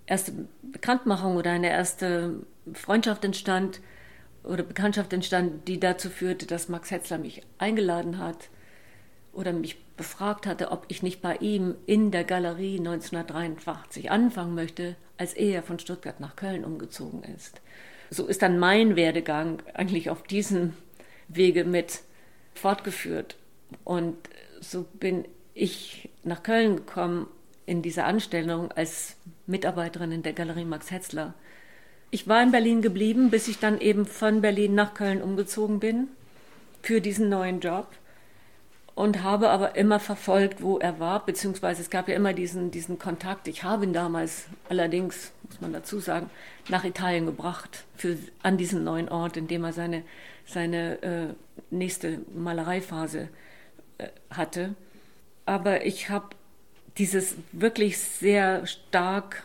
[0.06, 2.40] erste Bekanntmachung oder eine erste
[2.72, 3.80] Freundschaft entstand
[4.44, 8.48] oder Bekanntschaft entstand, die dazu führte, dass Max Hetzler mich eingeladen hat
[9.32, 14.96] oder mich befragt hatte, ob ich nicht bei ihm in der Galerie 1983 anfangen möchte,
[15.18, 17.60] als er von Stuttgart nach Köln umgezogen ist.
[18.10, 20.74] So ist dann mein Werdegang eigentlich auf diesem
[21.28, 22.00] Wege mit
[22.54, 23.36] fortgeführt.
[23.84, 24.16] Und
[24.60, 27.26] so bin ich nach Köln gekommen
[27.66, 29.16] in dieser Anstellung als
[29.46, 31.34] Mitarbeiterin in der Galerie Max Hetzler.
[32.10, 36.08] Ich war in Berlin geblieben, bis ich dann eben von Berlin nach Köln umgezogen bin
[36.82, 37.88] für diesen neuen Job
[38.94, 42.98] und habe aber immer verfolgt, wo er war, beziehungsweise es gab ja immer diesen, diesen
[42.98, 43.48] Kontakt.
[43.48, 46.30] Ich habe ihn damals allerdings, muss man dazu sagen,
[46.68, 50.02] nach Italien gebracht, für, an diesen neuen Ort, in dem er seine
[50.46, 51.34] seine äh,
[51.70, 53.28] nächste Malereiphase
[53.98, 54.74] äh, hatte.
[55.44, 56.30] Aber ich habe
[56.98, 59.42] dieses wirklich sehr stark,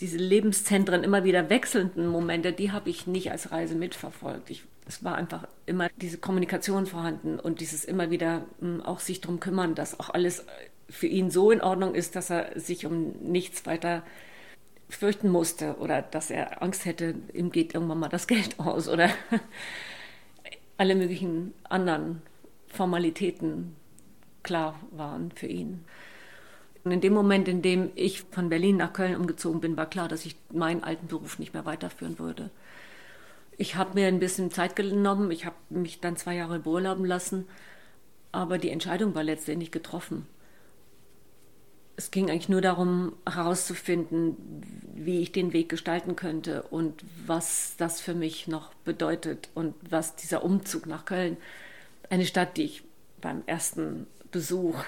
[0.00, 4.50] diese Lebenszentren immer wieder wechselnden Momente, die habe ich nicht als Reise mitverfolgt.
[4.50, 9.00] Ich, es war einfach immer diese Kommunikation vorhanden und dieses immer wieder mh, hm, auch
[9.00, 10.44] sich darum kümmern, dass auch alles
[10.88, 14.02] für ihn so in Ordnung ist, dass er sich um nichts weiter
[14.96, 19.10] fürchten musste oder dass er Angst hätte, ihm geht irgendwann mal das Geld aus oder
[20.76, 22.22] alle möglichen anderen
[22.68, 23.76] Formalitäten
[24.42, 25.84] klar waren für ihn.
[26.84, 30.08] Und in dem Moment, in dem ich von Berlin nach Köln umgezogen bin, war klar,
[30.08, 32.50] dass ich meinen alten Beruf nicht mehr weiterführen würde.
[33.56, 37.46] Ich habe mir ein bisschen Zeit genommen, ich habe mich dann zwei Jahre beurlauben lassen,
[38.32, 40.26] aber die Entscheidung war letztendlich getroffen.
[41.96, 44.61] Es ging eigentlich nur darum, herauszufinden,
[44.94, 50.16] wie ich den Weg gestalten könnte und was das für mich noch bedeutet und was
[50.16, 51.36] dieser Umzug nach Köln,
[52.10, 52.82] eine Stadt, die ich
[53.20, 54.84] beim ersten Besuch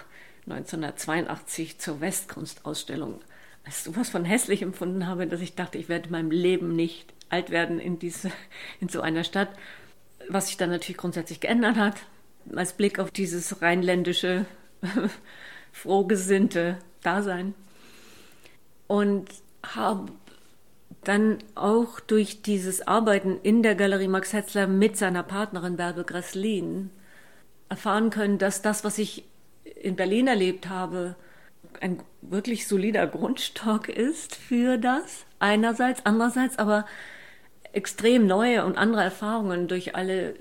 [0.47, 3.21] 1982 zur Westkunstausstellung
[3.65, 7.15] als sowas von hässlich empfunden habe, dass ich dachte, ich werde in meinem Leben nicht
[7.31, 8.31] alt werden in, diese,
[8.81, 9.49] in so einer Stadt.
[10.29, 11.97] Was sich dann natürlich grundsätzlich geändert hat,
[12.55, 14.45] als Blick auf dieses rheinländische,
[15.73, 17.55] frohgesinnte Dasein.
[18.87, 19.31] Und
[19.75, 20.13] habe
[21.05, 26.91] dann auch durch dieses Arbeiten in der Galerie Max Hetzler mit seiner Partnerin Bärbe Gresslin
[27.69, 29.25] erfahren können, dass das, was ich
[29.65, 31.17] in Berlin erlebt habe,
[31.81, 35.27] ein wirklich solider Grundstock ist für das.
[35.39, 36.87] Einerseits, andererseits aber
[37.73, 40.35] extrem neue und andere Erfahrungen durch alle,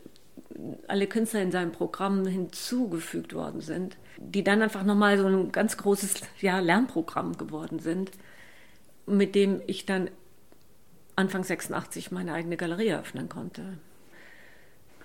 [0.87, 5.77] alle Künstler in seinem Programm hinzugefügt worden sind, die dann einfach nochmal so ein ganz
[5.77, 8.11] großes ja, Lernprogramm geworden sind,
[9.05, 10.09] mit dem ich dann
[11.15, 13.77] Anfang 86 meine eigene Galerie eröffnen konnte.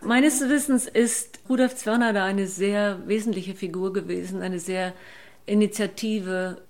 [0.01, 4.95] Meines Wissens ist Rudolf Zwörner da eine sehr wesentliche Figur gewesen, eine sehr
[5.45, 6.63] initiative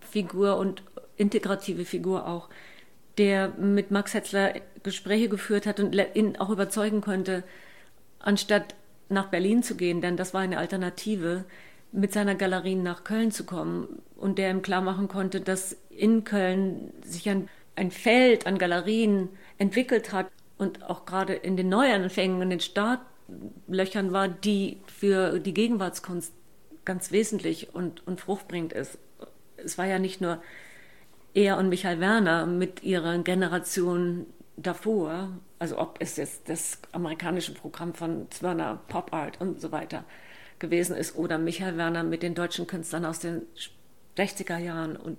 [0.00, 0.82] Figur und
[1.16, 2.48] integrative Figur auch,
[3.16, 7.42] der mit Max Hetzler Gespräche geführt hat und ihn auch überzeugen konnte,
[8.18, 8.74] anstatt
[9.08, 11.44] nach Berlin zu gehen, denn das war eine Alternative,
[11.94, 16.24] mit seiner Galerie nach Köln zu kommen und der ihm klar machen konnte, dass in
[16.24, 19.28] Köln sich ein, ein Feld an Galerien
[19.58, 20.26] entwickelt hat
[20.58, 26.32] und auch gerade in den Neuanfängen, in den Startlöchern war, die für die Gegenwartskunst
[26.84, 28.98] ganz wesentlich und, und fruchtbringend ist.
[29.56, 30.42] Es war ja nicht nur
[31.32, 34.26] er und Michael Werner mit ihrer Generation
[34.56, 35.28] davor,
[35.60, 40.04] also ob es jetzt das amerikanische Programm von Zwirner, Pop Art und so weiter
[40.64, 43.42] gewesen ist oder Michael Werner mit den deutschen Künstlern aus den
[44.16, 45.18] 60er Jahren und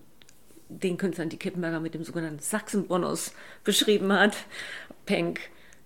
[0.70, 4.36] den Künstlern, die Kippenberger mit dem sogenannten Sachsenbonus beschrieben hat,
[5.06, 5.40] Penck,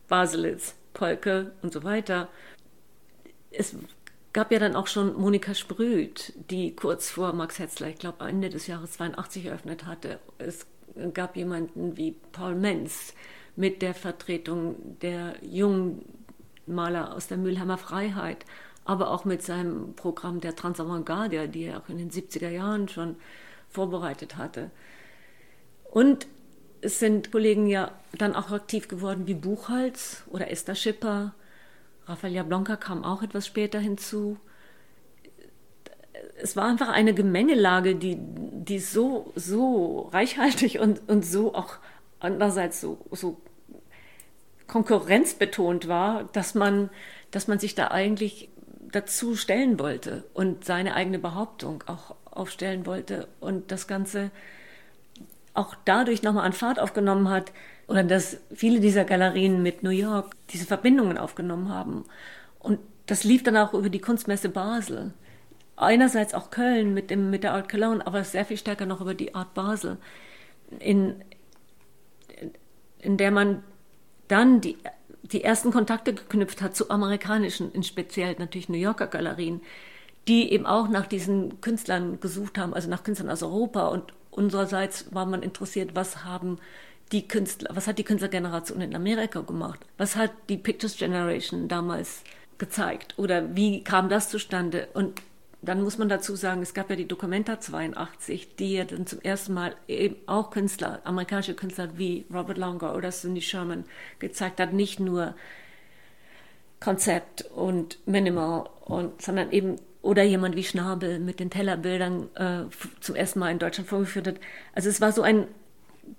[0.07, 2.29] Baselitz, Polke und so weiter.
[3.51, 3.75] Es
[4.31, 8.49] gab ja dann auch schon Monika Sprüth, die kurz vor Max Hetzler, ich glaube Ende
[8.49, 10.19] des Jahres 82 eröffnet hatte.
[10.37, 10.65] Es
[11.13, 13.13] gab jemanden wie Paul Menz
[13.55, 16.05] mit der Vertretung der jungen
[16.65, 18.45] Maler aus der Mülheimer Freiheit,
[18.89, 23.17] aber auch mit seinem Programm der Transavantgarde, die er auch in den 70er Jahren schon
[23.69, 24.71] vorbereitet hatte.
[25.91, 26.25] Und
[26.81, 31.35] es sind Kollegen ja dann auch aktiv geworden wie Buchholz oder Esther Schipper.
[32.07, 34.37] Rafael Jablonka kam auch etwas später hinzu.
[36.41, 41.75] Es war einfach eine Gemengelage, die, die so, so reichhaltig und, und so auch
[42.19, 43.39] andererseits so, so
[44.65, 46.89] konkurrenzbetont war, dass man,
[47.29, 48.49] dass man sich da eigentlich
[48.91, 54.31] dazu stellen wollte und seine eigene Behauptung auch aufstellen wollte und das Ganze
[55.53, 57.51] auch dadurch nochmal an Fahrt aufgenommen hat
[57.87, 62.05] oder dass viele dieser Galerien mit New York diese Verbindungen aufgenommen haben.
[62.59, 65.13] Und das lief dann auch über die Kunstmesse Basel.
[65.75, 69.13] Einerseits auch Köln mit, dem, mit der Art Cologne, aber sehr viel stärker noch über
[69.13, 69.97] die Art Basel,
[70.77, 71.15] in,
[72.99, 73.63] in der man
[74.27, 74.77] dann die,
[75.31, 79.61] die ersten Kontakte geknüpft hat zu amerikanischen, in speziell natürlich New Yorker Galerien,
[80.27, 83.87] die eben auch nach diesen Künstlern gesucht haben, also nach Künstlern aus Europa.
[83.87, 86.57] Und unsererseits war man interessiert, was haben
[87.11, 89.79] die Künstler, was hat die Künstlergeneration in Amerika gemacht?
[89.97, 92.23] Was hat die Pictures Generation damals
[92.57, 93.15] gezeigt?
[93.17, 94.89] Oder wie kam das zustande?
[94.93, 95.21] Und
[95.61, 99.19] dann muss man dazu sagen, es gab ja die Documenta 82, die ja dann zum
[99.21, 103.83] ersten Mal eben auch Künstler, amerikanische Künstler wie Robert Longer oder Cindy Sherman
[104.19, 105.35] gezeigt hat, nicht nur
[106.79, 112.63] Konzept und Minimal, und, sondern eben oder jemand wie Schnabel mit den Tellerbildern äh,
[113.01, 114.35] zum ersten Mal in Deutschland vorgeführt hat.
[114.73, 115.47] Also es war so ein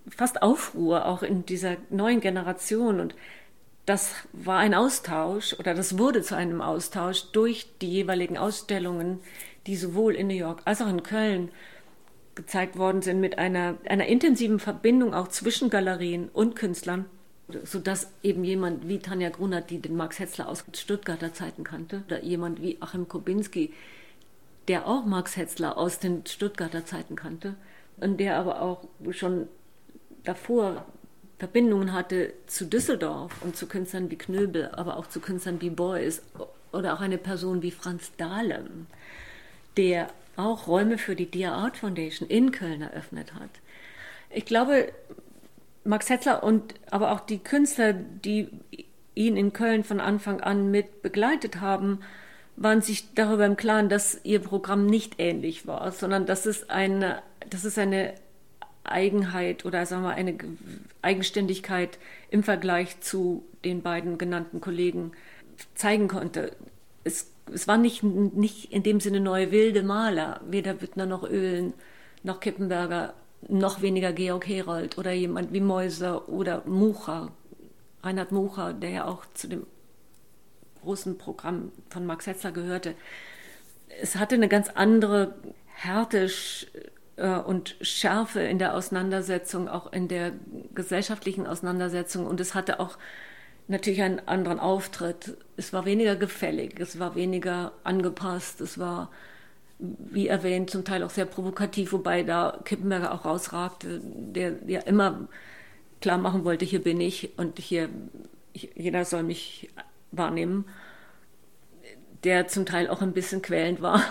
[0.09, 3.15] fast Aufruhr auch in dieser neuen Generation und
[3.87, 9.21] das war ein Austausch oder das wurde zu einem Austausch durch die jeweiligen Ausstellungen,
[9.67, 11.51] die sowohl in New York als auch in Köln
[12.35, 17.07] gezeigt worden sind, mit einer, einer intensiven Verbindung auch zwischen Galerien und Künstlern,
[17.65, 22.23] sodass eben jemand wie Tanja Grunert, die den Max Hetzler aus Stuttgarter Zeiten kannte, oder
[22.23, 23.73] jemand wie Achim Kubinski,
[24.69, 27.57] der auch Max Hetzler aus den Stuttgarter Zeiten kannte
[27.97, 29.49] und der aber auch schon
[30.23, 30.87] davor
[31.41, 36.21] Verbindungen hatte zu Düsseldorf und zu Künstlern wie Knöbel, aber auch zu Künstlern wie Beuys
[36.71, 38.87] oder auch eine Person wie Franz Dahlem,
[39.79, 43.49] der auch Räume für die Dia Art Foundation in Köln eröffnet hat.
[44.29, 44.93] Ich glaube,
[45.83, 48.49] Max Hetzler und aber auch die Künstler, die
[49.15, 52.01] ihn in Köln von Anfang an mit begleitet haben,
[52.57, 57.23] waren sich darüber im Klaren, dass ihr Programm nicht ähnlich war, sondern dass es eine,
[57.49, 58.13] dass es eine
[58.91, 60.37] Eigenheit oder sagen wir eine
[61.03, 61.99] Eigenständigkeit
[62.31, 65.13] im Vergleich zu den beiden genannten Kollegen
[65.75, 66.57] zeigen konnte.
[67.05, 71.75] Es, es war nicht, nicht in dem Sinne neue wilde Maler, weder Büttner noch Öhlen
[72.23, 73.15] noch Kippenberger,
[73.49, 77.31] noch weniger Georg Herold oder jemand wie Mäuser oder Mucha,
[78.03, 79.67] Reinhard Mucha, der ja auch zu dem
[80.83, 82.95] großen Programm von Max Hetzler gehörte.
[84.01, 85.35] Es hatte eine ganz andere
[85.67, 86.29] Härte
[87.21, 90.33] und Schärfe in der Auseinandersetzung, auch in der
[90.75, 92.27] gesellschaftlichen Auseinandersetzung.
[92.27, 92.97] Und es hatte auch
[93.69, 95.37] natürlich einen anderen Auftritt.
[95.57, 99.11] Es war weniger gefällig, es war weniger angepasst, es war,
[99.79, 105.29] wie erwähnt, zum Teil auch sehr provokativ, wobei da Kippenberger auch rausragte, der ja immer
[106.01, 107.91] klar machen wollte, hier bin ich und hier,
[108.55, 109.69] jeder soll mich
[110.11, 110.65] wahrnehmen,
[112.25, 114.03] der zum Teil auch ein bisschen quälend war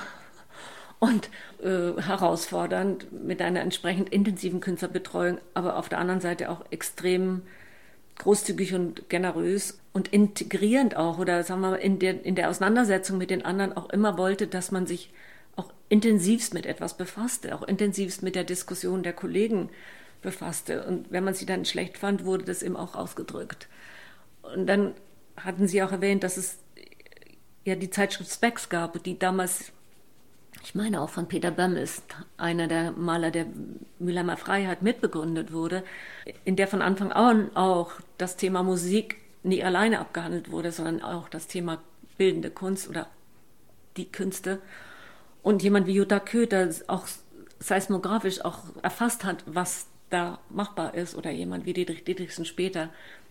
[1.00, 1.30] und
[1.64, 7.44] äh, herausfordernd mit einer entsprechend intensiven Künstlerbetreuung, aber auf der anderen Seite auch extrem
[8.18, 13.18] großzügig und generös und integrierend auch oder sagen wir mal in der, in der Auseinandersetzung
[13.18, 15.12] mit den anderen auch immer wollte, dass man sich
[15.56, 19.70] auch intensivst mit etwas befasste, auch intensivst mit der Diskussion der Kollegen
[20.22, 20.86] befasste.
[20.86, 23.68] Und wenn man sie dann schlecht fand, wurde das eben auch ausgedrückt.
[24.42, 24.94] Und dann
[25.38, 26.58] hatten Sie auch erwähnt, dass es
[27.64, 29.72] ja die Zeitschrift Specs gab, die damals
[30.64, 32.02] ich meine auch von Peter Bömmels,
[32.38, 33.46] einer der Maler der
[34.00, 35.84] Mülheimer Freiheit, mitbegründet wurde,
[36.46, 41.30] in der von Anfang an auch das Thema Musik nie alleine abgehandelt wurde, sondern auch
[41.30, 41.82] das Thema
[42.18, 43.08] bildende Kunst oder
[43.98, 44.62] die Künste.
[45.42, 47.08] Und jemand wie Jutta Köter auch
[47.60, 52.90] seismografisch auch erfasst hat, was da machbar ist, oder jemand wie Dietrich Dietrichsen später,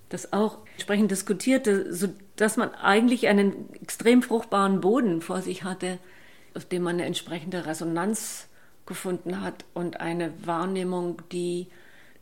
[0.09, 5.99] das auch entsprechend diskutierte, sodass man eigentlich einen extrem fruchtbaren Boden vor sich hatte,
[6.59, 8.49] auf dem man eine entsprechende Resonanz
[8.85, 11.69] gefunden hat und eine Wahrnehmung, die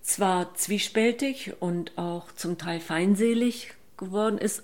[0.02, 4.62] zwar zwiespältig und auch zum Teil feindselig geworden ist,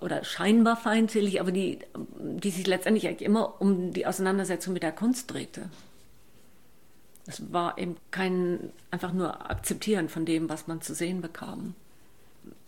[0.00, 1.80] oder scheinbar feindselig, aber die,
[2.18, 5.70] die sich letztendlich eigentlich immer um die Auseinandersetzung mit der Kunst drehte.
[7.26, 11.74] Es war eben kein einfach nur Akzeptieren von dem, was man zu sehen bekam.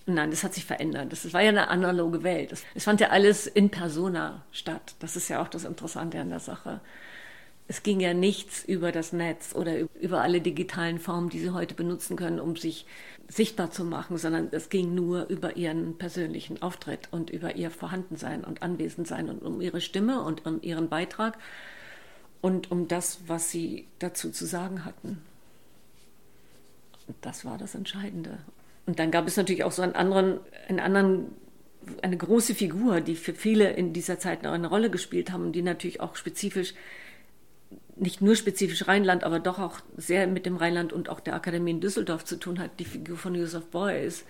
[0.07, 1.13] Nein, das hat sich verändert.
[1.13, 2.55] Das war ja eine analoge Welt.
[2.75, 4.95] Es fand ja alles in persona statt.
[4.99, 6.81] Das ist ja auch das Interessante an der Sache.
[7.69, 11.75] Es ging ja nichts über das Netz oder über alle digitalen Formen, die Sie heute
[11.75, 12.85] benutzen können, um sich
[13.29, 18.43] sichtbar zu machen, sondern es ging nur über Ihren persönlichen Auftritt und über Ihr Vorhandensein
[18.43, 21.39] und Anwesensein und um Ihre Stimme und um Ihren Beitrag
[22.41, 25.23] und um das, was Sie dazu zu sagen hatten.
[27.07, 28.39] Und das war das Entscheidende.
[28.91, 31.27] Und dann gab es natürlich auch so einen anderen, einen anderen,
[32.03, 35.63] eine große Figur, die für viele in dieser Zeit noch eine Rolle gespielt haben die
[35.63, 36.75] natürlich auch spezifisch,
[37.95, 41.71] nicht nur spezifisch Rheinland, aber doch auch sehr mit dem Rheinland und auch der Akademie
[41.71, 44.25] in Düsseldorf zu tun hat, die Figur von Joseph Beuys.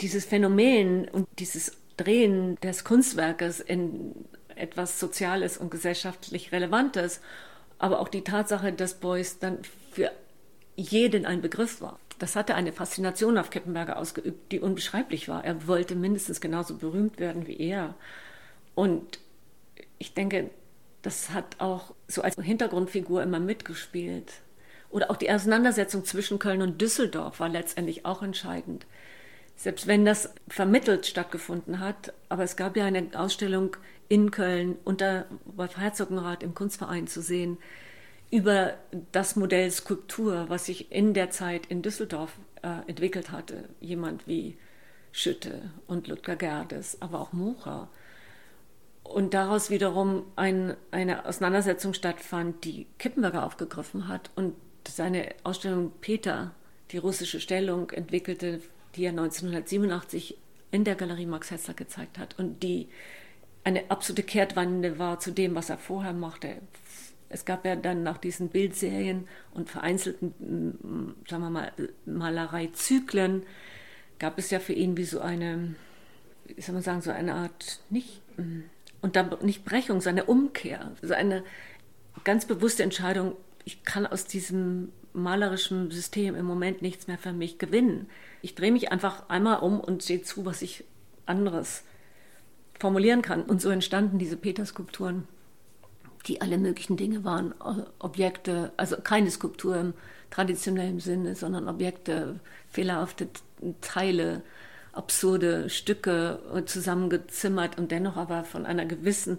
[0.00, 4.12] Dieses Phänomen und dieses Drehen des Kunstwerkes in
[4.56, 7.20] etwas Soziales und gesellschaftlich Relevantes,
[7.78, 9.58] aber auch die Tatsache, dass Beuys dann
[9.92, 10.10] für
[10.74, 15.44] jeden ein Begriff war das hatte eine Faszination auf Kippenberger ausgeübt, die unbeschreiblich war.
[15.44, 17.94] Er wollte mindestens genauso berühmt werden wie er.
[18.74, 19.18] Und
[19.98, 20.50] ich denke,
[21.02, 24.32] das hat auch so als Hintergrundfigur immer mitgespielt.
[24.90, 28.86] Oder auch die Auseinandersetzung zwischen Köln und Düsseldorf war letztendlich auch entscheidend.
[29.56, 33.76] Selbst wenn das vermittelt stattgefunden hat, aber es gab ja eine Ausstellung
[34.08, 37.58] in Köln unter Wolf Herzogenrath im Kunstverein zu sehen,
[38.30, 38.74] über
[39.12, 43.68] das Modell Skulptur, was sich in der Zeit in Düsseldorf äh, entwickelt hatte.
[43.80, 44.56] Jemand wie
[45.12, 47.88] Schütte und Ludger Gerdes, aber auch Mucha.
[49.04, 54.54] Und daraus wiederum ein, eine Auseinandersetzung stattfand, die Kippenberger aufgegriffen hat und
[54.88, 56.52] seine Ausstellung Peter,
[56.90, 58.60] die russische Stellung, entwickelte,
[58.96, 60.36] die er 1987
[60.70, 62.88] in der Galerie Max Hetzler gezeigt hat und die
[63.62, 66.56] eine absolute Kehrtwende war zu dem, was er vorher machte.
[67.34, 71.72] Es gab ja dann nach diesen Bildserien und vereinzelten, mm, sagen wir mal,
[72.06, 73.42] Malereizyklen,
[74.20, 75.74] gab es ja für ihn wie so eine,
[76.46, 78.60] wie soll man sagen, so eine Art, nicht, mm,
[79.02, 81.42] und dann nicht Brechung, sondern Umkehr, so eine
[82.22, 87.58] ganz bewusste Entscheidung, ich kann aus diesem malerischen System im Moment nichts mehr für mich
[87.58, 88.08] gewinnen.
[88.42, 90.84] Ich drehe mich einfach einmal um und sehe zu, was ich
[91.26, 91.82] anderes
[92.78, 93.42] formulieren kann.
[93.42, 95.26] Und so entstanden diese Peterskulpturen
[96.26, 99.94] die alle möglichen Dinge waren, äh, Objekte, also keine Skulptur im
[100.30, 103.28] traditionellen Sinne, sondern Objekte, fehlerhafte
[103.80, 104.42] Teile,
[104.92, 109.38] absurde Stücke äh, zusammengezimmert und dennoch aber von einer gewissen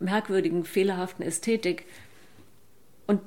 [0.00, 1.86] merkwürdigen, fehlerhaften Ästhetik.
[3.06, 3.20] Und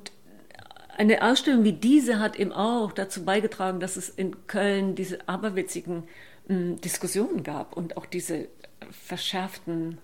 [0.98, 6.04] eine Ausstellung wie diese hat eben auch dazu beigetragen, dass es in Köln diese aberwitzigen
[6.50, 8.48] äh, Diskussionen gab und auch diese
[8.92, 10.00] verschärften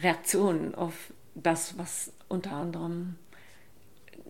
[0.00, 1.12] Reaktionen auf
[1.42, 3.16] das, was unter anderem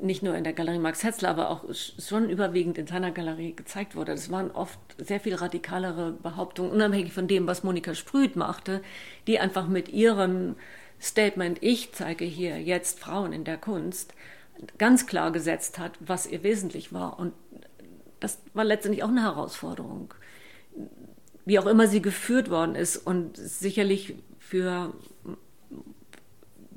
[0.01, 3.97] nicht nur in der Galerie Max Hetzler, aber auch schon überwiegend in seiner Galerie gezeigt
[3.97, 4.13] wurde.
[4.13, 8.83] Das waren oft sehr viel radikalere Behauptungen, unabhängig von dem, was Monika Sprüth machte,
[9.27, 10.57] die einfach mit ihrem
[11.01, 14.15] Statement, ich zeige hier jetzt Frauen in der Kunst,
[14.79, 17.19] ganz klar gesetzt hat, was ihr wesentlich war.
[17.19, 17.33] Und
[18.21, 20.15] das war letztendlich auch eine Herausforderung,
[21.45, 24.93] wie auch immer sie geführt worden ist und sicherlich für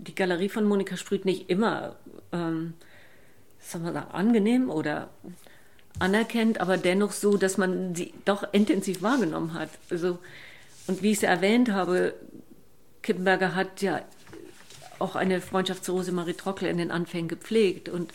[0.01, 1.95] die Galerie von Monika Sprüth nicht immer
[2.31, 2.73] ähm,
[3.61, 5.09] sagen wir sagen, angenehm oder
[5.99, 9.69] anerkennt, aber dennoch so, dass man sie doch intensiv wahrgenommen hat.
[9.89, 10.19] Also,
[10.87, 12.13] und wie ich es erwähnt habe,
[13.01, 14.01] Kippenberger hat ja
[14.99, 18.13] auch eine Freundschaft zu Rosemarie Trockel in den Anfängen gepflegt und,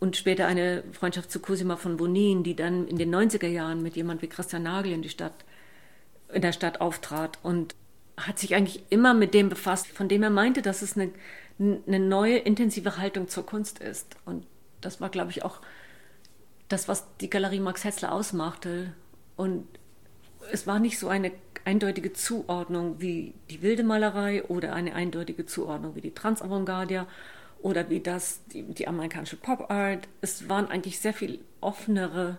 [0.00, 3.96] und später eine Freundschaft zu Cosima von Bonin, die dann in den 90er Jahren mit
[3.96, 5.34] jemand wie Christian Nagel in, die Stadt,
[6.32, 7.74] in der Stadt auftrat und
[8.26, 11.10] hat sich eigentlich immer mit dem befasst, von dem er meinte, dass es eine
[11.58, 14.16] eine neue, intensive Haltung zur Kunst ist.
[14.24, 14.46] Und
[14.80, 15.60] das war, glaube ich, auch
[16.68, 18.94] das, was die Galerie Max Hetzler ausmachte.
[19.36, 19.66] Und
[20.50, 21.32] es war nicht so eine
[21.64, 27.06] eindeutige Zuordnung wie die wilde Malerei oder eine eindeutige Zuordnung wie die Transavantgardia
[27.60, 30.08] oder wie das die, die amerikanische Pop Art.
[30.20, 32.38] Es waren eigentlich sehr viel offenere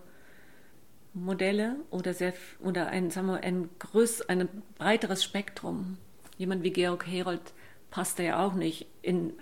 [1.14, 5.97] Modelle oder sehr oder ein sagen wir ein größ ein breiteres Spektrum.
[6.38, 7.53] Jemand wie Georg Herold
[7.91, 9.34] passte ja auch nicht in,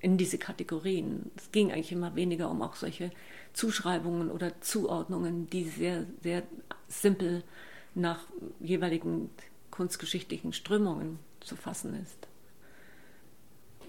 [0.00, 1.30] in diese Kategorien.
[1.36, 3.10] Es ging eigentlich immer weniger um auch solche
[3.52, 6.42] Zuschreibungen oder Zuordnungen, die sehr, sehr
[6.88, 7.42] simpel
[7.94, 8.20] nach
[8.60, 9.30] jeweiligen
[9.70, 12.28] kunstgeschichtlichen Strömungen zu fassen ist.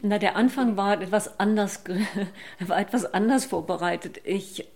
[0.01, 1.84] Na, der Anfang war etwas anders,
[2.59, 4.19] war etwas anders vorbereitet.
[4.23, 4.67] Ich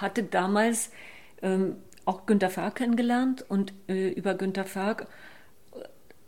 [0.00, 0.90] hatte damals
[1.42, 5.06] ähm, auch Günter Fark kennengelernt und äh, über Günter Fark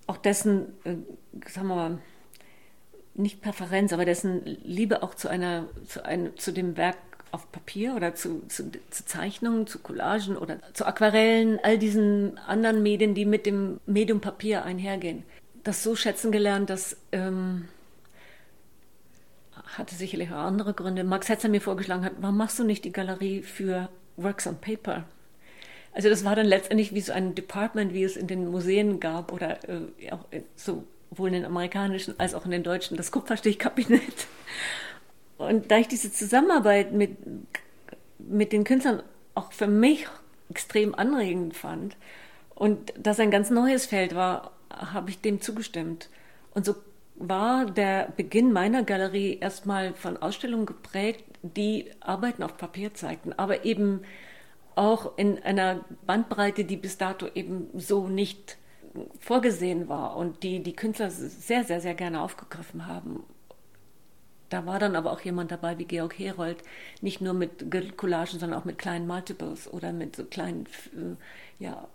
[0.06, 0.96] auch dessen, äh,
[1.48, 1.98] sagen wir mal,
[3.14, 6.96] nicht Präferenz, aber dessen Liebe auch zu einer, zu einem, zu dem Werk
[7.30, 12.82] auf Papier oder zu, zu, zu, Zeichnungen, zu Collagen oder zu Aquarellen, all diesen anderen
[12.82, 15.24] Medien, die mit dem Medium Papier einhergehen.
[15.64, 17.68] Das so schätzen gelernt, dass ähm,
[19.78, 21.04] hatte sicherlich auch andere Gründe.
[21.04, 25.04] Max Hetzer mir vorgeschlagen hat, warum machst du nicht die Galerie für Works on Paper?
[25.92, 29.32] Also das war dann letztendlich wie so ein Department, wie es in den Museen gab
[29.32, 30.24] oder äh, auch
[30.56, 34.26] so sowohl in den amerikanischen als auch in den deutschen, das Kupferstichkabinett.
[35.38, 37.16] Und da ich diese Zusammenarbeit mit,
[38.18, 39.02] mit den Künstlern
[39.34, 40.06] auch für mich
[40.50, 41.96] extrem anregend fand
[42.54, 46.08] und das ein ganz neues Feld war, habe ich dem zugestimmt.
[46.54, 46.74] Und so
[47.28, 53.64] war der Beginn meiner Galerie erstmal von Ausstellungen geprägt, die Arbeiten auf Papier zeigten, aber
[53.64, 54.02] eben
[54.74, 58.58] auch in einer Bandbreite, die bis dato eben so nicht
[59.20, 63.24] vorgesehen war und die die Künstler sehr, sehr, sehr gerne aufgegriffen haben.
[64.48, 66.62] Da war dann aber auch jemand dabei wie Georg Herold,
[67.00, 71.88] nicht nur mit Collagen, sondern auch mit kleinen Multiples oder mit so kleinen, äh, ja,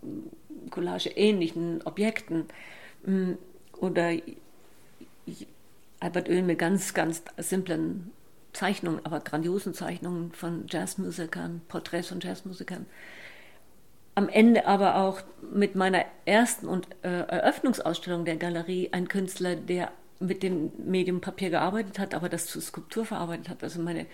[0.71, 2.45] Collage-ähnlichen Objekten.
[3.05, 3.33] Mm,
[3.79, 4.11] oder
[5.99, 8.11] Albert Oehlen mit ganz, ganz simplen
[8.53, 12.85] Zeichnungen, aber grandiosen Zeichnungen von Jazzmusikern, Porträts von Jazzmusikern
[14.17, 15.21] am Ende aber auch
[15.53, 21.51] mit meiner ersten und äh, Eröffnungsausstellung der Galerie ein Künstler, der mit dem Medium Papier
[21.51, 23.63] gearbeitet hat, aber das zur Skulptur verarbeitet hat.
[23.63, 24.07] Also meine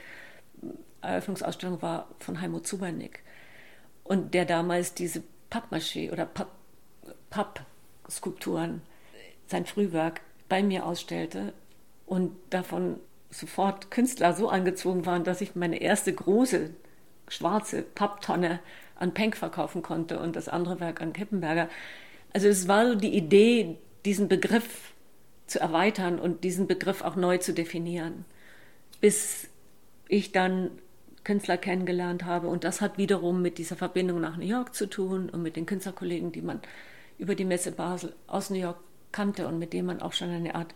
[1.01, 3.21] Eröffnungsausstellung war von Heimo Zubernick
[4.03, 6.27] und der damals diese Pappmaché oder
[7.29, 8.81] Pappskulpturen,
[9.47, 10.19] sein Frühwerk
[10.53, 11.51] bei mir ausstellte
[12.05, 12.99] und davon
[13.31, 16.69] sofort Künstler so angezogen waren, dass ich meine erste große
[17.27, 18.59] schwarze Papptonne
[18.95, 21.69] an Penck verkaufen konnte und das andere Werk an Kippenberger.
[22.33, 24.93] Also es war so die Idee, diesen Begriff
[25.47, 28.23] zu erweitern und diesen Begriff auch neu zu definieren,
[29.01, 29.49] bis
[30.07, 30.69] ich dann
[31.23, 32.47] Künstler kennengelernt habe.
[32.47, 35.65] Und das hat wiederum mit dieser Verbindung nach New York zu tun und mit den
[35.65, 36.61] Künstlerkollegen, die man
[37.17, 38.77] über die Messe Basel aus New York
[39.13, 40.75] kannte und mit denen man auch schon eine Art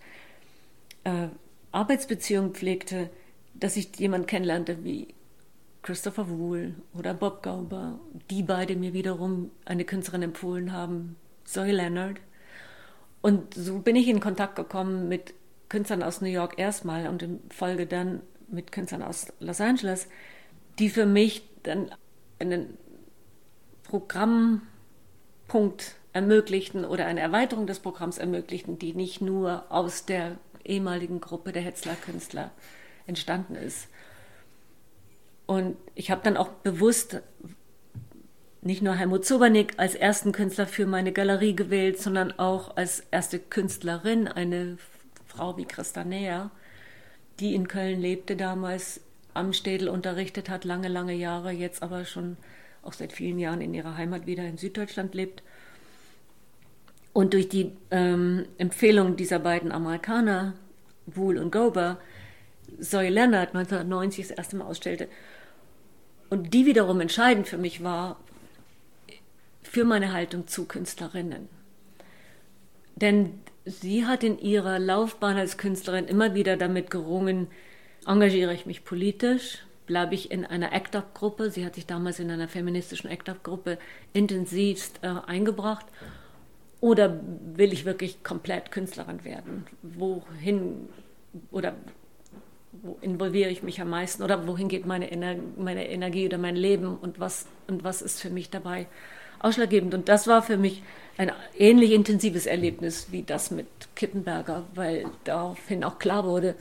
[1.04, 1.28] äh,
[1.74, 3.10] Arbeitsbeziehung pflegte,
[3.54, 5.14] dass ich jemanden kennenlernte wie
[5.82, 12.18] Christopher Wool oder Bob Gauber, die beide mir wiederum eine Künstlerin empfohlen haben, Zoe Leonard.
[13.22, 15.34] Und so bin ich in Kontakt gekommen mit
[15.70, 20.08] Künstlern aus New York erstmal und in Folge dann mit Künstlern aus Los Angeles,
[20.80, 21.92] die für mich dann
[22.40, 22.78] einen
[23.84, 31.52] Programmpunkt ermöglichten oder eine Erweiterung des Programms ermöglichten, die nicht nur aus der ehemaligen Gruppe
[31.52, 32.50] der Hetzler-Künstler
[33.06, 33.88] entstanden ist.
[35.46, 37.22] Und ich habe dann auch bewusst
[38.62, 43.38] nicht nur Helmut Zobernick als ersten Künstler für meine Galerie gewählt, sondern auch als erste
[43.38, 44.80] Künstlerin eine
[45.28, 46.50] Frau wie Christa Näher,
[47.40, 49.02] die in Köln lebte damals,
[49.36, 52.38] am Städel unterrichtet hat, lange, lange Jahre, jetzt aber schon
[52.82, 55.44] auch seit vielen Jahren in ihrer Heimat wieder in Süddeutschland lebt.
[57.18, 60.54] Und durch die ähm, Empfehlung dieser beiden Amerikaner,
[61.08, 61.98] Wool und Gober,
[62.80, 65.08] Zoe Leonard 1990 das erste Mal ausstellte,
[66.30, 68.20] und die wiederum entscheidend für mich war,
[69.64, 71.50] für meine Haltung zu Künstlerinnen.
[72.96, 77.48] Denn sie hat in ihrer Laufbahn als Künstlerin immer wieder damit gerungen,
[78.06, 81.50] engagiere ich mich politisch, bleibe ich in einer ACT-UP-Gruppe.
[81.50, 83.80] Sie hat sich damals in einer feministischen ACT-UP-Gruppe
[84.14, 85.88] intensivst äh, eingebracht.
[86.80, 87.20] Oder
[87.56, 89.66] will ich wirklich komplett Künstlerin werden?
[89.82, 90.90] Wohin
[91.52, 91.76] oder
[92.72, 96.56] wo involviere ich mich am meisten oder wohin geht meine, Ener meine Energie oder mein
[96.56, 98.88] Leben und was, und was ist für mich dabei
[99.40, 99.94] ausschlaggebend?
[99.94, 100.84] Und das war für mich
[101.18, 106.56] ein ähnlich intensives Erlebnis wie das mit Kippenberger, weil daraufhin auch klar wurde,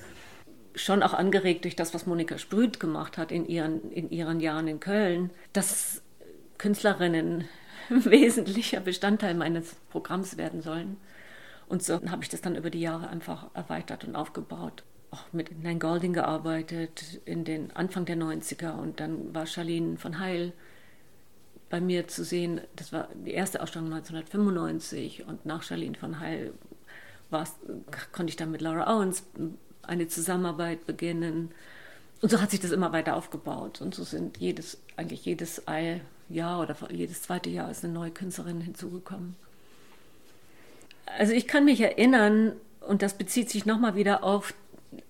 [0.75, 4.69] schon auch angeregt durch das, was Monika Sprüth gemacht hat in ihren, in ihren Jahren
[4.69, 6.03] in Köln, dass
[6.59, 7.49] Künstlerinnen
[8.05, 10.97] wesentlicher Bestandteil meines Programms werden sollen.
[11.69, 14.85] Und so habe ich das dann über die Jahre einfach erweitert und aufgebaut.
[15.11, 20.19] Auch mit Nein Golding gearbeitet in den Anfang der 90er und dann war Charlene von
[20.19, 20.53] Heil
[21.71, 22.61] bei mir zu sehen.
[22.77, 26.53] Das war die erste Ausstellung 1995 und nach Charlene von Heil
[28.13, 29.25] konnte ich dann mit Laura Owens
[29.83, 31.51] eine Zusammenarbeit beginnen.
[32.23, 33.81] Und so hat sich das immer weiter aufgebaut.
[33.81, 35.67] Und so sind jedes, eigentlich jedes
[36.29, 39.37] Jahr oder jedes zweite Jahr ist eine neue Künstlerin hinzugekommen.
[41.19, 44.55] Also ich kann mich erinnern, und das bezieht sich nochmal wieder auf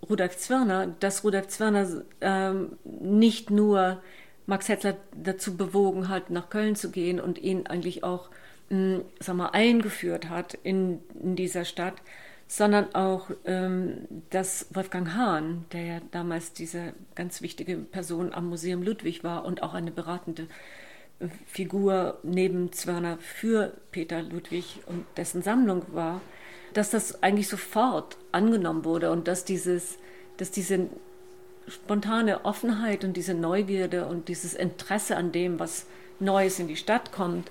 [0.09, 4.03] Rudolf Zwirner, dass Rudolf Zwirner ähm, nicht nur
[4.47, 8.29] Max Hetzler dazu bewogen hat, nach Köln zu gehen und ihn eigentlich auch,
[8.69, 11.95] hm, sag mal, eingeführt hat in, in dieser Stadt,
[12.49, 18.83] sondern auch, ähm, dass Wolfgang Hahn, der ja damals diese ganz wichtige Person am Museum
[18.83, 20.47] Ludwig war und auch eine beratende
[21.47, 26.21] Figur neben Zwörner für Peter Ludwig und dessen Sammlung war,
[26.75, 29.97] dass das eigentlich sofort angenommen wurde und dass dieses,
[30.37, 30.89] dass diese
[31.69, 35.87] spontane Offenheit und diese Neugierde und dieses Interesse an dem, was
[36.21, 37.51] Neues in die Stadt kommt,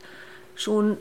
[0.56, 0.98] schon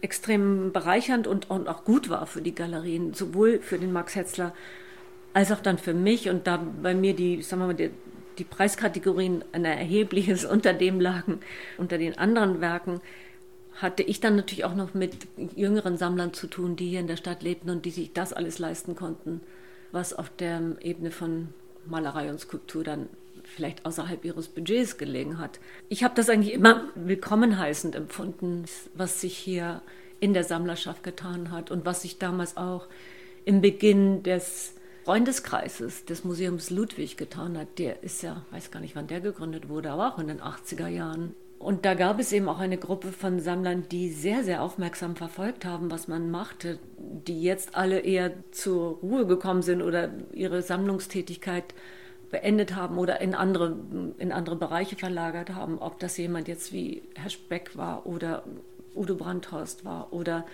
[0.00, 4.52] extrem bereichernd und, und auch gut war für die Galerien, sowohl für den Max Hetzler
[5.32, 6.28] als auch dann für mich.
[6.28, 7.90] Und da bei mir die, sagen wir mal,
[8.38, 11.40] die, Preiskategorien ein erhebliches unter dem lagen,
[11.78, 13.00] unter den anderen Werken,
[13.74, 15.14] hatte ich dann natürlich auch noch mit
[15.56, 18.58] jüngeren Sammlern zu tun, die hier in der Stadt lebten und die sich das alles
[18.58, 19.40] leisten konnten,
[19.92, 21.48] was auf der Ebene von
[21.86, 23.08] Malerei und Skulptur dann
[23.44, 25.58] vielleicht außerhalb ihres Budgets gelegen hat.
[25.88, 28.64] Ich habe das eigentlich immer willkommen heißend empfunden,
[28.94, 29.82] was sich hier
[30.20, 32.86] in der Sammlerschaft getan hat und was sich damals auch
[33.44, 34.74] im Beginn des
[35.04, 37.78] Freundeskreises des Museums Ludwig getan hat.
[37.78, 40.86] Der ist ja, weiß gar nicht, wann der gegründet wurde, aber auch in den 80er
[40.86, 41.34] Jahren.
[41.58, 45.64] Und da gab es eben auch eine Gruppe von Sammlern, die sehr, sehr aufmerksam verfolgt
[45.64, 51.72] haben, was man machte, die jetzt alle eher zur Ruhe gekommen sind oder ihre Sammlungstätigkeit
[52.32, 53.76] beendet haben oder in andere,
[54.18, 58.42] in andere Bereiche verlagert haben, ob das jemand jetzt wie Herr Speck war oder
[58.96, 60.44] Udo Brandhorst war oder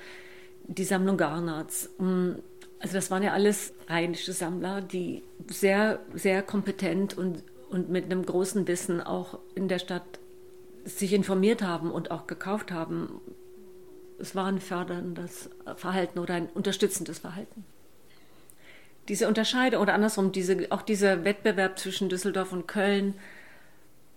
[0.67, 1.89] die Sammlung Garnards.
[2.81, 8.25] Also das waren ja alles rheinische Sammler, die sehr, sehr kompetent und, und mit einem
[8.25, 10.21] großen Wissen auch in der Stadt
[10.85, 13.21] sich informiert haben und auch gekauft haben.
[14.19, 17.65] Es war ein förderndes Verhalten oder ein unterstützendes Verhalten
[19.09, 23.15] diese Unterscheidung oder andersrum, diese, auch dieser Wettbewerb zwischen Düsseldorf und Köln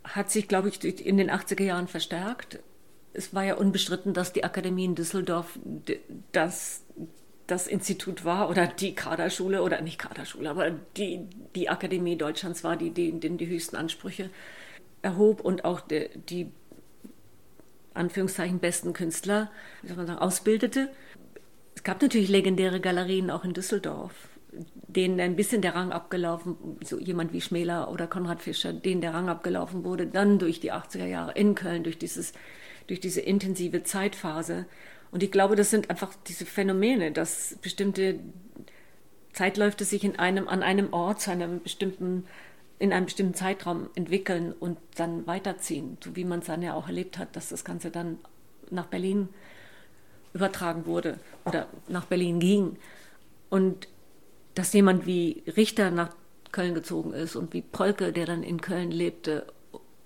[0.03, 2.59] hat sich, glaube ich, in den 80er Jahren verstärkt.
[3.13, 5.59] Es war ja unbestritten, dass die Akademie in Düsseldorf
[6.31, 6.83] das,
[7.51, 12.77] das Institut war oder die Kaderschule oder nicht Kaderschule, aber die, die Akademie Deutschlands war,
[12.77, 14.29] die, die, die die höchsten Ansprüche
[15.01, 16.51] erhob und auch die, die
[17.93, 20.89] Anführungszeichen besten Künstler, wie soll man sagen, ausbildete.
[21.75, 24.13] Es gab natürlich legendäre Galerien auch in Düsseldorf
[24.87, 29.13] denen ein bisschen der Rang abgelaufen, so jemand wie Schmäler oder Konrad Fischer, denen der
[29.13, 32.33] Rang abgelaufen wurde, dann durch die 80er Jahre in Köln, durch, dieses,
[32.87, 34.65] durch diese intensive Zeitphase.
[35.11, 38.19] Und ich glaube, das sind einfach diese Phänomene, dass bestimmte
[39.33, 42.25] Zeitläufe sich in einem, an einem Ort zu einem bestimmten,
[42.79, 46.87] in einem bestimmten Zeitraum entwickeln und dann weiterziehen, so wie man es dann ja auch
[46.87, 48.19] erlebt hat, dass das Ganze dann
[48.69, 49.29] nach Berlin
[50.33, 52.77] übertragen wurde oder nach Berlin ging.
[53.49, 53.89] Und
[54.55, 56.15] dass jemand wie Richter nach
[56.51, 59.45] Köln gezogen ist und wie Polke, der dann in Köln lebte,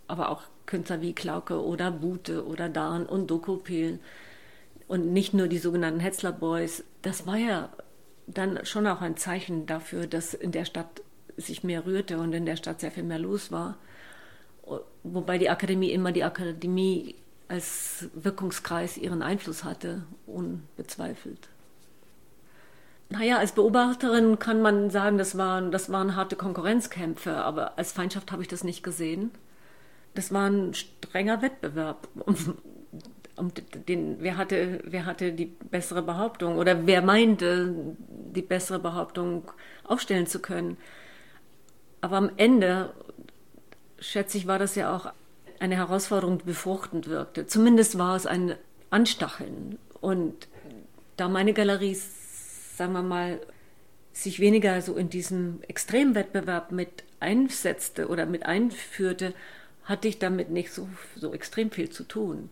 [0.07, 3.99] aber auch Künstler wie Klauke oder Bute oder Dahn und Dokopil
[4.88, 7.69] und nicht nur die sogenannten Hetzler Boys, das war ja
[8.27, 11.01] dann schon auch ein Zeichen dafür, dass in der Stadt
[11.38, 13.77] sich mehr rührte und in der Stadt sehr viel mehr los war.
[15.03, 17.15] Wobei die Akademie immer die Akademie
[17.47, 21.49] als Wirkungskreis ihren Einfluss hatte, unbezweifelt.
[23.09, 28.31] Naja, als Beobachterin kann man sagen, das waren, das waren harte Konkurrenzkämpfe, aber als Feindschaft
[28.31, 29.29] habe ich das nicht gesehen.
[30.15, 32.07] Das war ein strenger Wettbewerb.
[33.36, 39.51] Und den, wer, hatte, wer hatte die bessere Behauptung oder wer meinte, die bessere Behauptung
[39.83, 40.77] aufstellen zu können.
[41.99, 42.93] Aber am Ende,
[43.99, 45.11] schätze ich, war das ja auch
[45.59, 47.45] eine Herausforderung, die befruchtend wirkte.
[47.47, 48.55] Zumindest war es ein
[48.89, 49.77] Anstacheln.
[50.01, 50.47] Und
[51.17, 51.97] da meine Galerie,
[52.75, 53.39] sagen wir mal,
[54.13, 59.33] sich weniger so in diesem Extremwettbewerb mit einsetzte oder mit einführte,
[59.83, 62.49] hatte ich damit nicht so, so extrem viel zu tun.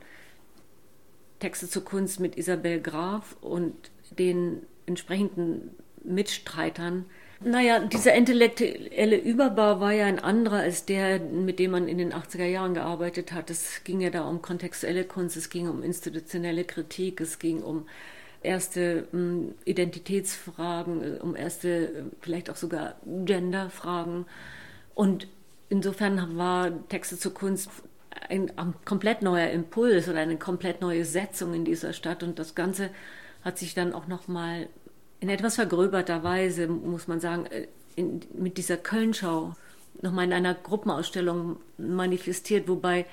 [1.44, 3.76] Texte zur Kunst mit Isabel Graf und
[4.18, 5.72] den entsprechenden
[6.06, 7.06] Mitstreitern
[7.46, 12.14] naja, dieser intellektuelle Überbau war ja ein anderer als der, mit dem man in den
[12.14, 13.50] 80er Jahren gearbeitet hat.
[13.50, 17.86] Es ging ja da um kontextuelle Kunst, es ging um institutionelle Kritik, es ging um
[18.44, 24.26] erste um, Identitätsfragen, um erste, vielleicht auch sogar Genderfragen.
[24.96, 25.28] Und
[25.68, 27.70] insofern war Texte zur Kunst
[28.30, 28.52] ein,
[28.86, 32.24] komplett neuer Impuls oder eine komplett neue Setzung in dieser Stadt.
[32.24, 32.90] Und das Ganze
[33.44, 34.68] hat sich dann auch nochmal
[35.20, 39.56] in etwas vergröberter Weise, muss man sagen, äh, in, mit dieser Kölnschau
[40.02, 43.06] nochmal in einer Gruppenausstellung manifestiert, wobei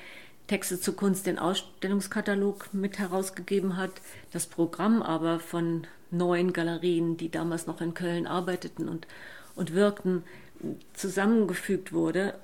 [0.46, 3.92] Texte zur Kunst den Ausstellungskatalog mit herausgegeben hat,
[4.32, 9.06] das Programm aber von neuen Galerien, die damals noch in Köln arbeiteten und,
[9.54, 10.24] und wirkten,
[10.92, 12.34] zusammengefügt wurde.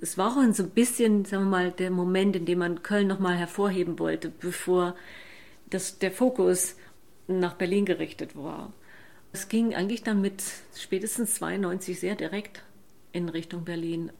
[0.00, 3.08] Es war auch so ein bisschen, sagen wir mal, der Moment, in dem man Köln
[3.08, 4.94] nochmal hervorheben wollte, bevor
[5.70, 6.76] das, der Fokus
[7.26, 8.72] nach Berlin gerichtet war.
[9.32, 10.42] Es ging eigentlich dann mit
[10.74, 12.62] spätestens 92 sehr direkt
[13.12, 14.10] in Richtung Berlin.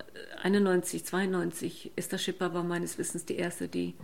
[0.43, 3.95] 91, 92, Esther Schipper war meines Wissens die erste, die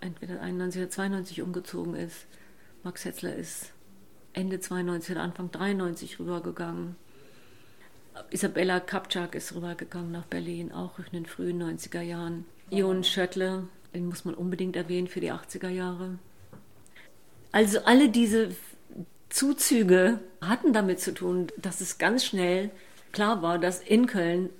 [0.00, 2.26] entweder 91 oder 92 umgezogen ist.
[2.82, 3.72] Max Hetzler ist
[4.34, 6.96] Ende 92 oder Anfang 93 rübergegangen.
[8.30, 12.44] Isabella Kapczak ist rübergegangen nach Berlin, auch in den frühen 90er Jahren.
[12.70, 16.18] Jon Schöttler, den muss man unbedingt erwähnen für die 80er Jahre.
[17.52, 18.50] Also alle diese
[19.28, 22.70] Zuzüge hatten damit zu tun, dass es ganz schnell
[23.12, 24.50] klar war, dass in Köln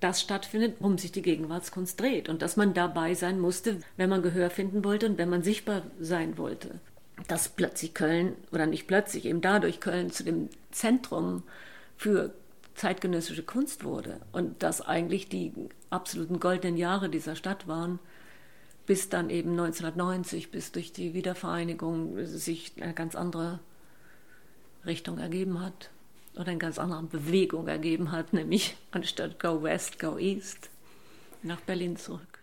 [0.00, 4.22] das stattfindet, worum sich die Gegenwartskunst dreht und dass man dabei sein musste, wenn man
[4.22, 6.80] Gehör finden wollte und wenn man sichtbar sein wollte.
[7.26, 11.42] Dass plötzlich Köln, oder nicht plötzlich, eben dadurch Köln zu dem Zentrum
[11.96, 12.32] für
[12.78, 15.52] zeitgenössische Kunst wurde und dass eigentlich die
[15.90, 17.98] absoluten goldenen Jahre dieser Stadt waren,
[18.86, 23.58] bis dann eben 1990, bis durch die Wiedervereinigung sich eine ganz andere
[24.86, 25.90] Richtung ergeben hat
[26.34, 30.70] oder eine ganz andere Bewegung ergeben hat, nämlich anstatt Go West, Go East
[31.42, 32.28] nach Berlin zurück.